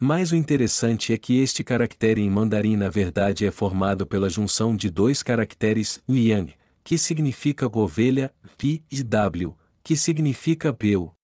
Mas 0.00 0.32
o 0.32 0.34
interessante 0.34 1.12
é 1.12 1.18
que 1.18 1.38
este 1.40 1.62
caractere 1.62 2.22
em 2.22 2.30
mandarim 2.30 2.74
na 2.74 2.88
verdade 2.88 3.44
é 3.44 3.50
formado 3.50 4.06
pela 4.06 4.30
junção 4.30 4.74
de 4.74 4.88
dois 4.88 5.22
caracteres 5.22 6.02
yang, 6.08 6.54
que 6.82 6.96
significa 6.96 7.66
ovelha, 7.70 8.34
pi 8.56 8.82
e 8.90 9.02
w, 9.02 9.54
que 9.84 9.94
significa 9.94 10.72
beu. 10.72 11.14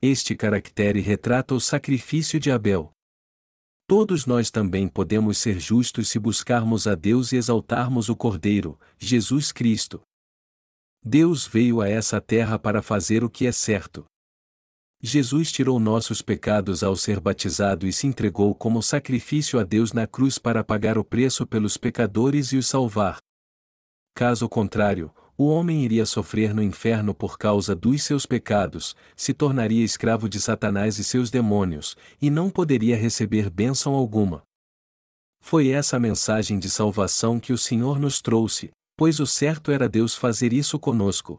Este 0.00 0.36
caractere 0.36 1.00
retrata 1.00 1.56
o 1.56 1.60
sacrifício 1.60 2.38
de 2.38 2.52
Abel. 2.52 2.92
Todos 3.88 4.24
nós 4.24 4.52
também 4.52 4.86
podemos 4.86 5.36
ser 5.38 5.58
justos 5.58 6.08
se 6.08 6.18
buscarmos 6.20 6.86
a 6.86 6.94
Deus 6.94 7.32
e 7.32 7.36
exaltarmos 7.36 8.08
o 8.08 8.14
Cordeiro, 8.14 8.78
Jesus 9.00 9.50
Cristo. 9.50 10.00
Deus 11.04 11.48
veio 11.48 11.80
a 11.80 11.88
essa 11.88 12.20
terra 12.20 12.58
para 12.58 12.80
fazer 12.80 13.24
o 13.24 13.30
que 13.30 13.44
é 13.46 13.52
certo. 13.52 14.04
Jesus 15.00 15.50
tirou 15.50 15.80
nossos 15.80 16.22
pecados 16.22 16.84
ao 16.84 16.94
ser 16.94 17.18
batizado 17.18 17.88
e 17.88 17.92
se 17.92 18.06
entregou 18.06 18.54
como 18.54 18.80
sacrifício 18.80 19.58
a 19.58 19.64
Deus 19.64 19.92
na 19.92 20.06
cruz 20.06 20.38
para 20.38 20.62
pagar 20.62 20.96
o 20.96 21.02
preço 21.02 21.44
pelos 21.44 21.76
pecadores 21.76 22.52
e 22.52 22.56
os 22.56 22.68
salvar. 22.68 23.18
Caso 24.14 24.48
contrário, 24.48 25.12
o 25.36 25.48
homem 25.48 25.84
iria 25.84 26.06
sofrer 26.06 26.54
no 26.54 26.62
inferno 26.62 27.12
por 27.12 27.36
causa 27.36 27.74
dos 27.74 28.04
seus 28.04 28.24
pecados, 28.24 28.94
se 29.16 29.34
tornaria 29.34 29.84
escravo 29.84 30.28
de 30.28 30.40
Satanás 30.40 31.00
e 31.00 31.04
seus 31.04 31.32
demônios, 31.32 31.96
e 32.20 32.30
não 32.30 32.48
poderia 32.48 32.96
receber 32.96 33.50
bênção 33.50 33.94
alguma. 33.94 34.44
Foi 35.40 35.70
essa 35.70 35.98
mensagem 35.98 36.60
de 36.60 36.70
salvação 36.70 37.40
que 37.40 37.52
o 37.52 37.58
Senhor 37.58 37.98
nos 37.98 38.22
trouxe, 38.22 38.70
pois 38.96 39.20
o 39.20 39.26
certo 39.26 39.70
era 39.70 39.88
Deus 39.88 40.14
fazer 40.14 40.52
isso 40.52 40.78
conosco. 40.78 41.38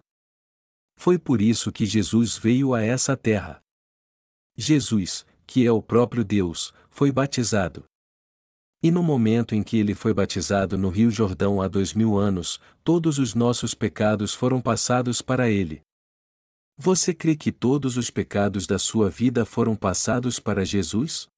Foi 0.96 1.18
por 1.18 1.42
isso 1.42 1.72
que 1.72 1.86
Jesus 1.86 2.38
veio 2.38 2.74
a 2.74 2.82
essa 2.82 3.18
terra. 3.18 3.62
Jesus, 4.56 5.26
que 5.46 5.66
é 5.66 5.72
o 5.72 5.82
próprio 5.82 6.24
Deus, 6.24 6.74
foi 6.89 7.12
batizado. 7.12 7.84
E 8.82 8.92
no 8.92 9.02
momento 9.02 9.56
em 9.56 9.63
que 9.63 9.78
ele 9.78 9.96
foi 9.96 10.13
batizado 10.13 10.78
no 10.78 10.89
Rio 10.89 11.10
Jordão 11.10 11.62
há 11.62 11.68
dois 11.68 11.94
mil 11.94 12.18
anos, 12.18 12.60
todos 12.84 13.18
os 13.18 13.34
nossos 13.34 13.74
pecados 13.74 14.34
foram 14.34 14.62
passados 14.62 15.22
para 15.22 15.50
ele. 15.50 15.82
Você 16.78 17.13
crê 17.13 17.36
que 17.36 17.52
todos 17.52 17.98
os 17.98 18.10
pecados 18.10 18.68
da 18.68 18.78
sua 18.80 19.10
vida 19.10 19.46
foram 19.46 19.76
passados 19.76 20.39
para 20.39 20.66
Jesus? 20.66 21.30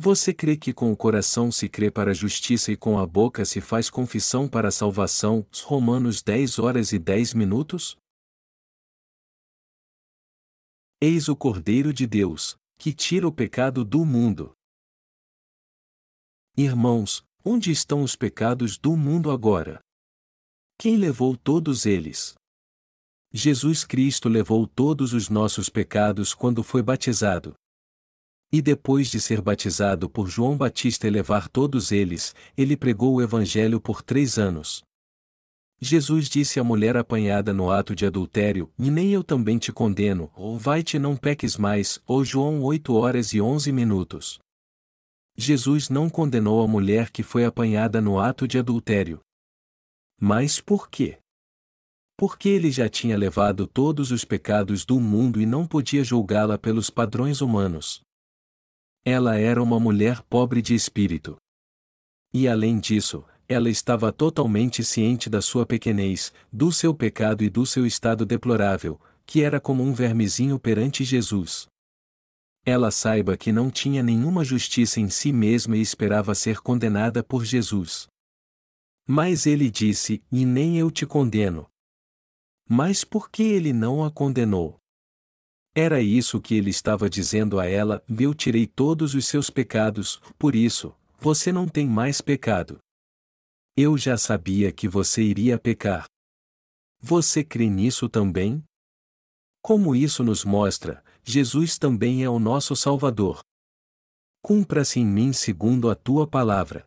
Você 0.00 0.32
crê 0.32 0.56
que 0.56 0.72
com 0.72 0.92
o 0.92 0.96
coração 0.96 1.50
se 1.50 1.68
crê 1.68 1.90
para 1.90 2.12
a 2.12 2.14
justiça 2.14 2.70
e 2.70 2.76
com 2.76 3.00
a 3.00 3.04
boca 3.04 3.44
se 3.44 3.60
faz 3.60 3.90
confissão 3.90 4.48
para 4.48 4.68
a 4.68 4.70
salvação? 4.70 5.44
Romanos 5.64 6.22
10 6.22 6.60
horas 6.60 6.92
e 6.92 7.00
10 7.00 7.34
minutos? 7.34 7.98
Eis 11.00 11.28
o 11.28 11.34
Cordeiro 11.34 11.92
de 11.92 12.06
Deus, 12.06 12.56
que 12.78 12.94
tira 12.94 13.26
o 13.26 13.32
pecado 13.32 13.84
do 13.84 14.04
mundo. 14.04 14.52
Irmãos, 16.56 17.24
onde 17.44 17.72
estão 17.72 18.04
os 18.04 18.14
pecados 18.14 18.78
do 18.78 18.96
mundo 18.96 19.32
agora? 19.32 19.80
Quem 20.78 20.96
levou 20.96 21.36
todos 21.36 21.86
eles? 21.86 22.36
Jesus 23.32 23.84
Cristo 23.84 24.28
levou 24.28 24.64
todos 24.64 25.12
os 25.12 25.28
nossos 25.28 25.68
pecados 25.68 26.34
quando 26.34 26.62
foi 26.62 26.84
batizado, 26.84 27.56
e 28.50 28.62
depois 28.62 29.08
de 29.08 29.20
ser 29.20 29.40
batizado 29.40 30.08
por 30.08 30.28
João 30.28 30.56
Batista 30.56 31.06
e 31.06 31.10
levar 31.10 31.48
todos 31.48 31.92
eles, 31.92 32.34
ele 32.56 32.76
pregou 32.76 33.14
o 33.14 33.22
Evangelho 33.22 33.80
por 33.80 34.02
três 34.02 34.38
anos. 34.38 34.82
Jesus 35.80 36.28
disse 36.28 36.58
à 36.58 36.64
mulher 36.64 36.96
apanhada 36.96 37.52
no 37.52 37.70
ato 37.70 37.94
de 37.94 38.04
adultério: 38.04 38.72
E 38.78 38.90
nem 38.90 39.12
eu 39.12 39.22
também 39.22 39.58
te 39.58 39.72
condeno, 39.72 40.30
ou 40.34 40.58
vai-te 40.58 40.98
não 40.98 41.16
peques 41.16 41.56
mais, 41.56 42.00
ou 42.04 42.24
João 42.24 42.62
8 42.62 42.92
horas 42.94 43.32
e 43.32 43.40
11 43.40 43.70
minutos. 43.70 44.38
Jesus 45.36 45.88
não 45.88 46.10
condenou 46.10 46.60
a 46.64 46.66
mulher 46.66 47.10
que 47.10 47.22
foi 47.22 47.44
apanhada 47.44 48.00
no 48.00 48.18
ato 48.18 48.48
de 48.48 48.58
adultério. 48.58 49.20
Mas 50.20 50.60
por 50.60 50.90
quê? 50.90 51.18
Porque 52.16 52.48
ele 52.48 52.72
já 52.72 52.88
tinha 52.88 53.16
levado 53.16 53.64
todos 53.64 54.10
os 54.10 54.24
pecados 54.24 54.84
do 54.84 54.98
mundo 54.98 55.40
e 55.40 55.46
não 55.46 55.64
podia 55.64 56.02
julgá-la 56.02 56.58
pelos 56.58 56.90
padrões 56.90 57.40
humanos. 57.40 58.00
Ela 59.04 59.36
era 59.36 59.62
uma 59.62 59.80
mulher 59.80 60.22
pobre 60.22 60.60
de 60.60 60.74
espírito. 60.74 61.36
E 62.32 62.46
além 62.46 62.78
disso, 62.78 63.24
ela 63.48 63.70
estava 63.70 64.12
totalmente 64.12 64.84
ciente 64.84 65.30
da 65.30 65.40
sua 65.40 65.64
pequenez, 65.64 66.32
do 66.52 66.70
seu 66.70 66.94
pecado 66.94 67.42
e 67.42 67.48
do 67.48 67.64
seu 67.64 67.86
estado 67.86 68.26
deplorável, 68.26 69.00
que 69.24 69.42
era 69.42 69.58
como 69.58 69.82
um 69.82 69.92
vermezinho 69.92 70.58
perante 70.58 71.02
Jesus. 71.04 71.66
Ela 72.64 72.90
saiba 72.90 73.36
que 73.36 73.50
não 73.50 73.70
tinha 73.70 74.02
nenhuma 74.02 74.44
justiça 74.44 75.00
em 75.00 75.08
si 75.08 75.32
mesma 75.32 75.76
e 75.76 75.80
esperava 75.80 76.34
ser 76.34 76.60
condenada 76.60 77.24
por 77.24 77.44
Jesus. 77.44 78.06
Mas 79.06 79.46
ele 79.46 79.70
disse: 79.70 80.22
E 80.30 80.44
nem 80.44 80.78
eu 80.78 80.90
te 80.90 81.06
condeno. 81.06 81.66
Mas 82.68 83.04
por 83.04 83.30
que 83.30 83.42
ele 83.42 83.72
não 83.72 84.04
a 84.04 84.10
condenou? 84.10 84.78
Era 85.80 86.00
isso 86.00 86.40
que 86.40 86.56
ele 86.56 86.70
estava 86.70 87.08
dizendo 87.08 87.60
a 87.60 87.64
ela: 87.64 88.02
Eu 88.08 88.34
tirei 88.34 88.66
todos 88.66 89.14
os 89.14 89.28
seus 89.28 89.48
pecados, 89.48 90.20
por 90.36 90.56
isso, 90.56 90.92
você 91.20 91.52
não 91.52 91.68
tem 91.68 91.86
mais 91.86 92.20
pecado. 92.20 92.80
Eu 93.76 93.96
já 93.96 94.18
sabia 94.18 94.72
que 94.72 94.88
você 94.88 95.22
iria 95.22 95.56
pecar. 95.56 96.04
Você 97.00 97.44
crê 97.44 97.70
nisso 97.70 98.08
também? 98.08 98.60
Como 99.62 99.94
isso 99.94 100.24
nos 100.24 100.44
mostra, 100.44 101.00
Jesus 101.22 101.78
também 101.78 102.24
é 102.24 102.28
o 102.28 102.40
nosso 102.40 102.74
Salvador. 102.74 103.38
Cumpra-se 104.42 104.98
em 104.98 105.06
mim 105.06 105.32
segundo 105.32 105.88
a 105.88 105.94
tua 105.94 106.26
palavra. 106.26 106.84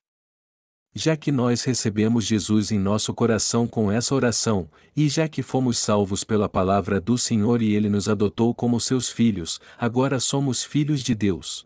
Já 0.94 1.16
que 1.16 1.32
nós 1.32 1.64
recebemos 1.64 2.26
Jesus 2.26 2.70
em 2.70 2.78
nosso 2.78 3.14
coração 3.14 3.66
com 3.66 3.90
essa 3.90 4.14
oração, 4.14 4.70
e 4.96 5.08
já 5.08 5.28
que 5.30 5.42
fomos 5.42 5.78
salvos 5.78 6.24
pela 6.26 6.50
palavra 6.50 7.00
do 7.00 7.18
Senhor 7.18 7.62
e 7.62 7.74
Ele 7.74 7.88
nos 7.88 8.10
adotou 8.10 8.54
como 8.54 8.80
seus 8.80 9.10
filhos, 9.10 9.60
agora 9.78 10.20
somos 10.20 10.64
filhos 10.64 11.02
de 11.02 11.16
Deus. 11.16 11.64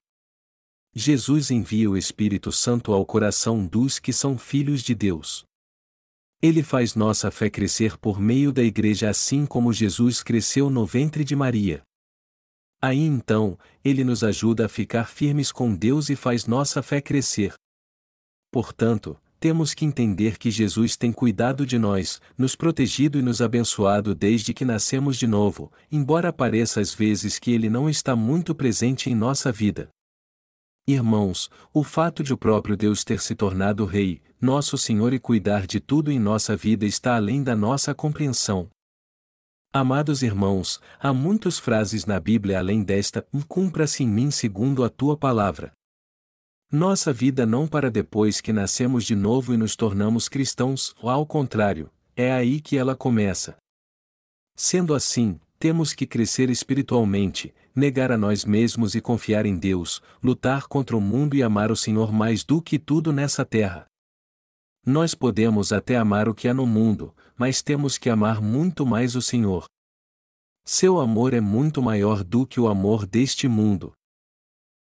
Jesus 0.94 1.50
envia 1.50 1.90
o 1.90 1.98
Espírito 1.98 2.52
Santo 2.52 2.94
ao 2.94 3.04
coração 3.04 3.66
dos 3.66 3.98
que 3.98 4.14
são 4.14 4.38
filhos 4.38 4.82
de 4.82 4.94
Deus. 4.94 5.44
Ele 6.40 6.62
faz 6.62 6.94
nossa 6.94 7.32
fé 7.32 7.50
crescer 7.50 7.98
por 7.98 8.20
meio 8.20 8.52
da 8.52 8.64
Igreja 8.64 9.10
assim 9.10 9.46
como 9.46 9.74
Jesus 9.74 10.22
cresceu 10.22 10.70
no 10.70 10.86
ventre 10.86 11.24
de 11.24 11.36
Maria. 11.36 11.82
Aí 12.80 13.00
então, 13.00 13.58
ele 13.84 14.04
nos 14.04 14.24
ajuda 14.24 14.68
a 14.68 14.70
ficar 14.70 15.10
firmes 15.10 15.52
com 15.52 15.74
Deus 15.74 16.10
e 16.10 16.16
faz 16.16 16.46
nossa 16.46 16.84
fé 16.84 17.02
crescer. 17.02 17.56
Portanto, 18.56 19.18
temos 19.38 19.74
que 19.74 19.84
entender 19.84 20.38
que 20.38 20.50
Jesus 20.50 20.96
tem 20.96 21.12
cuidado 21.12 21.66
de 21.66 21.78
nós, 21.78 22.22
nos 22.38 22.56
protegido 22.56 23.20
e 23.20 23.22
nos 23.22 23.42
abençoado 23.42 24.16
desde 24.16 24.54
que 24.54 24.64
nascemos 24.64 25.18
de 25.18 25.28
novo, 25.28 25.70
embora 25.92 26.32
pareça 26.32 26.80
às 26.80 26.94
vezes 26.94 27.38
que 27.38 27.52
Ele 27.52 27.70
não 27.70 27.90
está 27.90 28.16
muito 28.16 28.56
presente 28.56 29.10
em 29.10 29.14
nossa 29.14 29.52
vida. 29.52 29.90
Irmãos, 30.88 31.50
o 31.74 31.84
fato 31.84 32.24
de 32.24 32.32
o 32.32 32.38
próprio 32.38 32.78
Deus 32.78 33.04
ter 33.04 33.20
se 33.20 33.36
tornado 33.36 33.84
Rei, 33.84 34.22
nosso 34.40 34.78
Senhor 34.78 35.12
e 35.14 35.20
cuidar 35.20 35.68
de 35.68 35.82
tudo 35.82 36.10
em 36.10 36.18
nossa 36.18 36.56
vida 36.56 36.86
está 36.86 37.18
além 37.18 37.44
da 37.44 37.58
nossa 37.58 37.94
compreensão. 37.94 38.70
Amados 39.74 40.24
irmãos, 40.24 40.80
há 40.98 41.14
muitas 41.14 41.60
frases 41.60 42.06
na 42.06 42.22
Bíblia 42.22 42.60
além 42.60 42.84
desta: 42.84 43.28
Cumpra-se 43.50 44.02
em 44.02 44.08
mim 44.08 44.32
segundo 44.32 44.82
a 44.82 44.90
tua 44.90 45.18
palavra. 45.18 45.74
Nossa 46.76 47.14
vida 47.14 47.46
não 47.46 47.66
para 47.66 47.90
depois 47.90 48.42
que 48.42 48.52
nascemos 48.52 49.06
de 49.06 49.16
novo 49.16 49.54
e 49.54 49.58
nos 49.58 49.78
tornamos 49.78 50.28
cristãos, 50.28 50.94
ao 51.02 51.26
contrário, 51.26 51.90
é 52.18 52.34
aí 52.34 52.60
que 52.60 52.78
ela 52.78 52.98
começa. 52.98 53.56
Sendo 54.58 54.94
assim, 54.94 55.40
temos 55.58 55.94
que 55.94 56.06
crescer 56.06 56.50
espiritualmente, 56.50 57.56
negar 57.74 58.12
a 58.12 58.18
nós 58.18 58.44
mesmos 58.44 58.94
e 58.94 59.00
confiar 59.00 59.46
em 59.46 59.58
Deus, 59.58 60.02
lutar 60.22 60.68
contra 60.68 60.98
o 60.98 61.00
mundo 61.00 61.38
e 61.38 61.42
amar 61.42 61.72
o 61.72 61.78
Senhor 61.78 62.12
mais 62.12 62.44
do 62.44 62.62
que 62.62 62.78
tudo 62.78 63.14
nessa 63.14 63.46
terra. 63.46 63.86
Nós 64.86 65.16
podemos 65.16 65.72
até 65.72 65.96
amar 65.96 66.28
o 66.28 66.36
que 66.36 66.46
há 66.46 66.54
no 66.54 66.68
mundo, 66.68 67.16
mas 67.38 67.62
temos 67.62 67.98
que 67.98 68.10
amar 68.10 68.42
muito 68.42 68.86
mais 68.86 69.16
o 69.16 69.22
Senhor. 69.22 69.64
Seu 70.66 71.00
amor 71.00 71.34
é 71.34 71.40
muito 71.40 71.82
maior 71.82 72.22
do 72.22 72.46
que 72.46 72.60
o 72.60 72.68
amor 72.68 73.06
deste 73.06 73.48
mundo. 73.48 73.94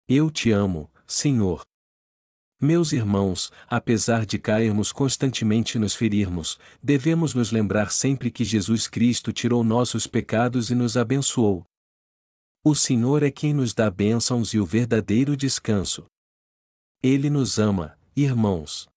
Eu 0.10 0.30
te 0.30 0.52
amo, 0.52 0.92
Senhor. 1.08 1.64
Meus 2.62 2.94
irmãos, 2.94 3.52
apesar 3.68 4.26
de 4.26 4.40
cairmos 4.40 4.94
constantemente 4.94 5.76
e 5.76 5.80
nos 5.80 5.94
ferirmos, 5.94 6.58
devemos 6.82 7.34
nos 7.34 7.52
lembrar 7.52 7.92
sempre 7.92 8.32
que 8.32 8.46
Jesus 8.46 8.88
Cristo 8.88 9.34
tirou 9.34 9.62
nossos 9.62 10.08
pecados 10.08 10.70
e 10.70 10.76
nos 10.76 10.96
abençoou. 10.96 11.66
O 12.64 12.74
Senhor 12.74 13.24
é 13.24 13.30
quem 13.30 13.54
nos 13.54 13.74
dá 13.74 13.92
bênçãos 13.92 14.54
e 14.54 14.60
o 14.60 14.66
verdadeiro 14.66 15.36
descanso. 15.36 16.06
Ele 17.04 17.30
nos 17.30 17.60
ama, 17.60 17.98
irmãos. 18.16 18.88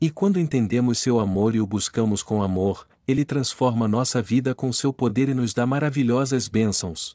E 0.00 0.08
quando 0.08 0.38
entendemos 0.38 0.98
seu 0.98 1.18
amor 1.18 1.56
e 1.56 1.60
o 1.60 1.66
buscamos 1.66 2.22
com 2.22 2.40
amor, 2.40 2.88
ele 3.06 3.24
transforma 3.24 3.88
nossa 3.88 4.22
vida 4.22 4.54
com 4.54 4.72
seu 4.72 4.92
poder 4.92 5.28
e 5.28 5.34
nos 5.34 5.52
dá 5.52 5.66
maravilhosas 5.66 6.46
bênçãos. 6.46 7.14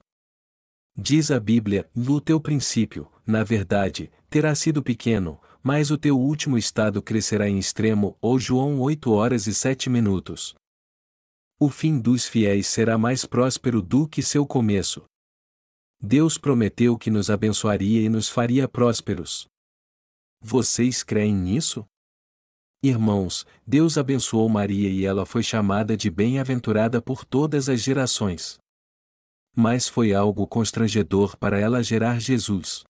Diz 0.95 1.31
a 1.31 1.39
Bíblia: 1.39 1.89
no 1.95 2.21
teu 2.21 2.39
princípio, 2.39 3.09
na 3.25 3.43
verdade, 3.43 4.11
terá 4.29 4.53
sido 4.53 4.83
pequeno, 4.83 5.39
mas 5.65 5.89
o 5.89 5.97
teu 5.97 6.15
último 6.15 6.59
estado 6.59 7.01
crescerá 7.01 7.49
em 7.49 7.57
extremo. 7.57 8.15
Ou 8.21 8.37
João 8.37 8.79
8 8.79 9.11
horas 9.11 9.47
e 9.47 9.53
7 9.53 9.89
minutos. 9.89 10.53
O 11.59 11.69
fim 11.69 11.99
dos 11.99 12.27
fiéis 12.27 12.67
será 12.67 12.99
mais 12.99 13.25
próspero 13.25 13.81
do 13.81 14.07
que 14.07 14.21
seu 14.21 14.45
começo. 14.45 15.05
Deus 15.99 16.37
prometeu 16.37 16.95
que 16.95 17.09
nos 17.09 17.31
abençoaria 17.31 17.99
e 18.03 18.09
nos 18.09 18.29
faria 18.29 18.67
prósperos. 18.67 19.47
Vocês 20.39 21.01
creem 21.01 21.33
nisso? 21.33 21.83
Irmãos, 22.83 23.43
Deus 23.65 23.97
abençoou 23.97 24.47
Maria 24.47 24.91
e 24.91 25.03
ela 25.03 25.25
foi 25.25 25.41
chamada 25.41 25.97
de 25.97 26.11
bem-aventurada 26.11 27.01
por 27.01 27.25
todas 27.25 27.69
as 27.69 27.81
gerações. 27.81 28.59
Mas 29.55 29.87
foi 29.87 30.13
algo 30.13 30.45
constrangedor 30.45 31.35
para 31.37 31.59
ela 31.59 31.81
gerar 31.81 32.19
Jesus. 32.21 32.83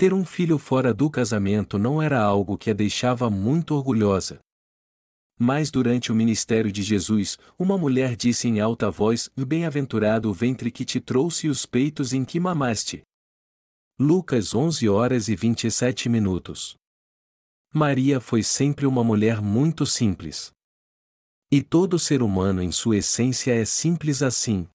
Ter 0.00 0.14
um 0.14 0.24
filho 0.24 0.56
fora 0.56 0.94
do 0.94 1.10
casamento 1.10 1.78
não 1.78 2.00
era 2.00 2.18
algo 2.18 2.56
que 2.56 2.70
a 2.70 2.72
deixava 2.72 3.28
muito 3.28 3.74
orgulhosa. 3.74 4.40
Mas 5.38 5.70
durante 5.70 6.10
o 6.10 6.14
ministério 6.14 6.72
de 6.72 6.82
Jesus, 6.82 7.36
uma 7.58 7.76
mulher 7.76 8.16
disse 8.16 8.48
em 8.48 8.60
alta 8.60 8.90
voz: 8.90 9.28
Bem-aventurado 9.36 10.30
o 10.30 10.32
ventre 10.32 10.70
que 10.70 10.86
te 10.86 11.00
trouxe 11.00 11.48
e 11.48 11.50
os 11.50 11.66
peitos 11.66 12.14
em 12.14 12.24
que 12.24 12.40
mamaste. 12.40 13.02
Lucas 13.98 14.54
11 14.54 14.88
horas 14.88 15.28
e 15.28 15.36
27 15.36 16.08
minutos. 16.08 16.76
Maria 17.70 18.20
foi 18.20 18.42
sempre 18.42 18.86
uma 18.86 19.04
mulher 19.04 19.42
muito 19.42 19.84
simples. 19.84 20.50
E 21.52 21.62
todo 21.62 21.98
ser 21.98 22.22
humano 22.22 22.62
em 22.62 22.72
sua 22.72 22.96
essência 22.96 23.52
é 23.52 23.66
simples 23.66 24.22
assim. 24.22 24.66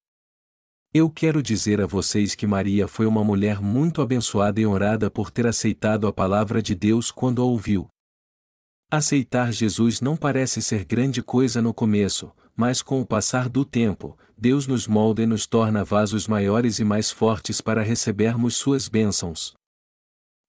Eu 0.98 1.10
quero 1.10 1.44
dizer 1.44 1.82
a 1.82 1.86
vocês 1.86 2.36
que 2.36 2.48
Maria 2.48 2.88
foi 2.88 3.06
uma 3.06 3.22
mulher 3.22 3.62
muito 3.62 4.02
abençoada 4.02 4.62
e 4.62 4.66
honrada 4.66 5.12
por 5.12 5.30
ter 5.30 5.46
aceitado 5.46 6.08
a 6.08 6.14
palavra 6.14 6.62
de 6.62 6.74
Deus 6.74 7.12
quando 7.12 7.42
a 7.42 7.44
ouviu. 7.44 7.90
Aceitar 8.90 9.52
Jesus 9.52 10.00
não 10.00 10.16
parece 10.16 10.62
ser 10.62 10.86
grande 10.86 11.22
coisa 11.22 11.62
no 11.62 11.74
começo, 11.74 12.32
mas 12.56 12.82
com 12.82 13.02
o 13.02 13.06
passar 13.06 13.50
do 13.50 13.66
tempo, 13.66 14.18
Deus 14.38 14.68
nos 14.68 14.88
molda 14.88 15.22
e 15.22 15.26
nos 15.26 15.46
torna 15.46 15.84
vasos 15.84 16.30
maiores 16.30 16.80
e 16.80 16.86
mais 16.86 17.12
fortes 17.12 17.60
para 17.60 17.84
recebermos 17.84 18.56
suas 18.56 18.88
bênçãos. 18.88 19.54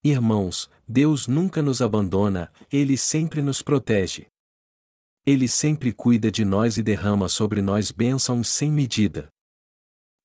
Irmãos, 0.05 0.71
Deus 0.87 1.27
nunca 1.27 1.61
nos 1.61 1.83
abandona, 1.83 2.53
Ele 2.71 2.97
sempre 2.97 3.43
nos 3.43 3.63
protege. 3.63 4.29
Ele 5.27 5.49
sempre 5.49 5.93
cuida 5.93 6.31
de 6.31 6.45
nós 6.45 6.77
e 6.77 6.85
derrama 6.85 7.29
sobre 7.29 7.61
nós 7.61 7.91
bênçãos 7.91 8.47
sem 8.47 8.71
medida. 8.71 9.29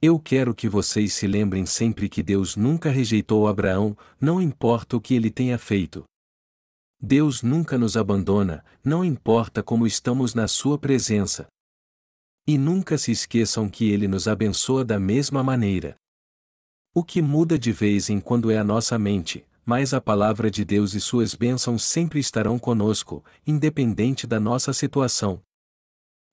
Eu 0.03 0.19
quero 0.19 0.55
que 0.55 0.67
vocês 0.67 1.13
se 1.13 1.27
lembrem 1.27 1.63
sempre 1.63 2.09
que 2.09 2.23
Deus 2.23 2.55
nunca 2.55 2.89
rejeitou 2.89 3.47
Abraão, 3.47 3.95
não 4.19 4.41
importa 4.41 4.97
o 4.97 5.01
que 5.01 5.13
ele 5.13 5.29
tenha 5.29 5.59
feito. 5.59 6.03
Deus 6.99 7.43
nunca 7.43 7.77
nos 7.77 7.95
abandona, 7.95 8.65
não 8.83 9.05
importa 9.05 9.61
como 9.61 9.85
estamos 9.85 10.33
na 10.33 10.47
Sua 10.47 10.79
presença. 10.79 11.47
E 12.47 12.57
nunca 12.57 12.97
se 12.97 13.11
esqueçam 13.11 13.69
que 13.69 13.91
Ele 13.91 14.07
nos 14.07 14.27
abençoa 14.27 14.83
da 14.83 14.99
mesma 14.99 15.43
maneira. 15.43 15.95
O 16.95 17.03
que 17.03 17.21
muda 17.21 17.57
de 17.57 17.71
vez 17.71 18.09
em 18.09 18.19
quando 18.19 18.49
é 18.49 18.57
a 18.57 18.63
nossa 18.63 18.97
mente, 18.97 19.45
mas 19.63 19.93
a 19.93 20.01
palavra 20.01 20.49
de 20.49 20.65
Deus 20.65 20.95
e 20.95 20.99
suas 20.99 21.35
bênçãos 21.35 21.83
sempre 21.83 22.19
estarão 22.19 22.57
conosco, 22.57 23.23
independente 23.45 24.25
da 24.25 24.39
nossa 24.39 24.73
situação. 24.73 25.41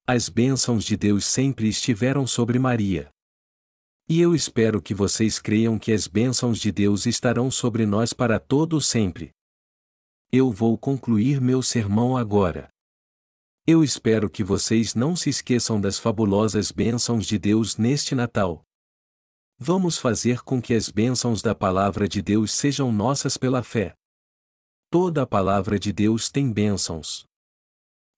As 0.07 0.31
bênçãos 0.31 0.85
de 0.85 0.97
Deus 0.97 1.27
sempre 1.27 1.69
estiveram 1.69 2.27
sobre 2.27 2.59
Maria. 2.59 3.11
E 4.11 4.23
eu 4.23 4.35
espero 4.35 4.81
que 4.81 4.95
vocês 4.95 5.39
creiam 5.39 5.79
que 5.79 5.93
as 5.93 6.07
bênçãos 6.07 6.59
de 6.59 6.73
Deus 6.73 7.05
estarão 7.05 7.51
sobre 7.51 7.85
nós 7.85 8.15
para 8.15 8.41
todo 8.41 8.81
sempre. 8.81 9.33
Eu 10.33 10.51
vou 10.51 10.79
concluir 10.79 11.43
meu 11.43 11.63
sermão 11.63 12.17
agora. 12.17 12.71
Eu 13.67 13.85
espero 13.85 14.31
que 14.31 14.43
vocês 14.43 14.95
não 14.95 15.15
se 15.15 15.29
esqueçam 15.29 15.79
das 15.79 15.99
fabulosas 15.99 16.73
bênçãos 16.73 17.27
de 17.27 17.39
Deus 17.39 17.77
neste 17.77 18.15
Natal. 18.15 18.65
Vamos 19.59 19.99
fazer 19.99 20.41
com 20.41 20.63
que 20.63 20.73
as 20.73 20.89
bênçãos 20.89 21.43
da 21.43 21.55
palavra 21.55 22.09
de 22.09 22.23
Deus 22.23 22.53
sejam 22.53 22.91
nossas 22.91 23.37
pela 23.37 23.63
fé. 23.63 23.95
Toda 24.89 25.25
a 25.25 25.27
palavra 25.27 25.79
de 25.79 25.93
Deus 25.93 26.31
tem 26.31 26.51
bênçãos. 26.51 27.27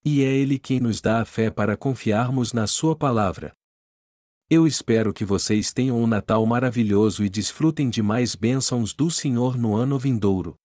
E 0.04 0.22
é 0.22 0.28
Ele 0.28 0.56
quem 0.56 0.78
nos 0.78 1.00
dá 1.00 1.20
a 1.20 1.24
fé 1.24 1.50
para 1.50 1.76
confiarmos 1.76 2.52
na 2.52 2.68
Sua 2.68 2.94
palavra. 2.94 3.52
Eu 4.52 4.66
espero 4.66 5.12
que 5.12 5.24
vocês 5.24 5.72
tenham 5.72 5.96
um 5.96 6.08
Natal 6.08 6.44
maravilhoso 6.44 7.24
e 7.24 7.28
desfrutem 7.28 7.88
de 7.88 8.02
mais 8.02 8.34
bênçãos 8.34 8.92
do 8.92 9.08
Senhor 9.08 9.56
no 9.56 9.76
ano 9.76 9.96
vindouro. 9.96 10.56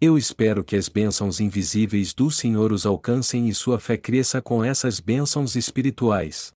Eu 0.00 0.18
espero 0.18 0.64
que 0.64 0.74
as 0.74 0.88
bênçãos 0.88 1.38
invisíveis 1.38 2.12
do 2.12 2.28
Senhor 2.28 2.72
os 2.72 2.84
alcancem 2.84 3.48
e 3.48 3.54
sua 3.54 3.78
fé 3.78 3.96
cresça 3.96 4.42
com 4.42 4.64
essas 4.64 4.98
bênçãos 4.98 5.54
espirituais. 5.54 6.52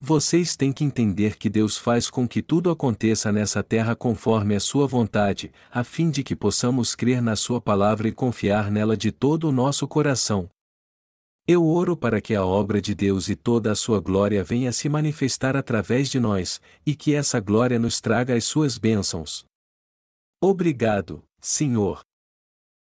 Vocês 0.00 0.54
têm 0.54 0.72
que 0.72 0.84
entender 0.84 1.36
que 1.36 1.50
Deus 1.50 1.76
faz 1.76 2.08
com 2.08 2.28
que 2.28 2.42
tudo 2.42 2.70
aconteça 2.70 3.32
nessa 3.32 3.60
terra 3.60 3.96
conforme 3.96 4.54
a 4.54 4.60
sua 4.60 4.86
vontade, 4.86 5.50
a 5.68 5.82
fim 5.82 6.10
de 6.10 6.22
que 6.22 6.36
possamos 6.36 6.94
crer 6.94 7.20
na 7.20 7.34
sua 7.34 7.60
palavra 7.60 8.06
e 8.06 8.12
confiar 8.12 8.70
nela 8.70 8.96
de 8.96 9.10
todo 9.10 9.48
o 9.48 9.52
nosso 9.52 9.88
coração. 9.88 10.48
Eu 11.52 11.66
oro 11.66 11.96
para 11.96 12.20
que 12.20 12.32
a 12.32 12.44
obra 12.44 12.80
de 12.80 12.94
Deus 12.94 13.28
e 13.28 13.34
toda 13.34 13.72
a 13.72 13.74
sua 13.74 13.98
glória 13.98 14.44
venha 14.44 14.70
se 14.70 14.88
manifestar 14.88 15.56
através 15.56 16.08
de 16.08 16.20
nós, 16.20 16.60
e 16.86 16.94
que 16.94 17.12
essa 17.12 17.40
glória 17.40 17.76
nos 17.76 18.00
traga 18.00 18.36
as 18.36 18.44
suas 18.44 18.78
bênçãos. 18.78 19.44
Obrigado, 20.40 21.24
Senhor. 21.40 22.02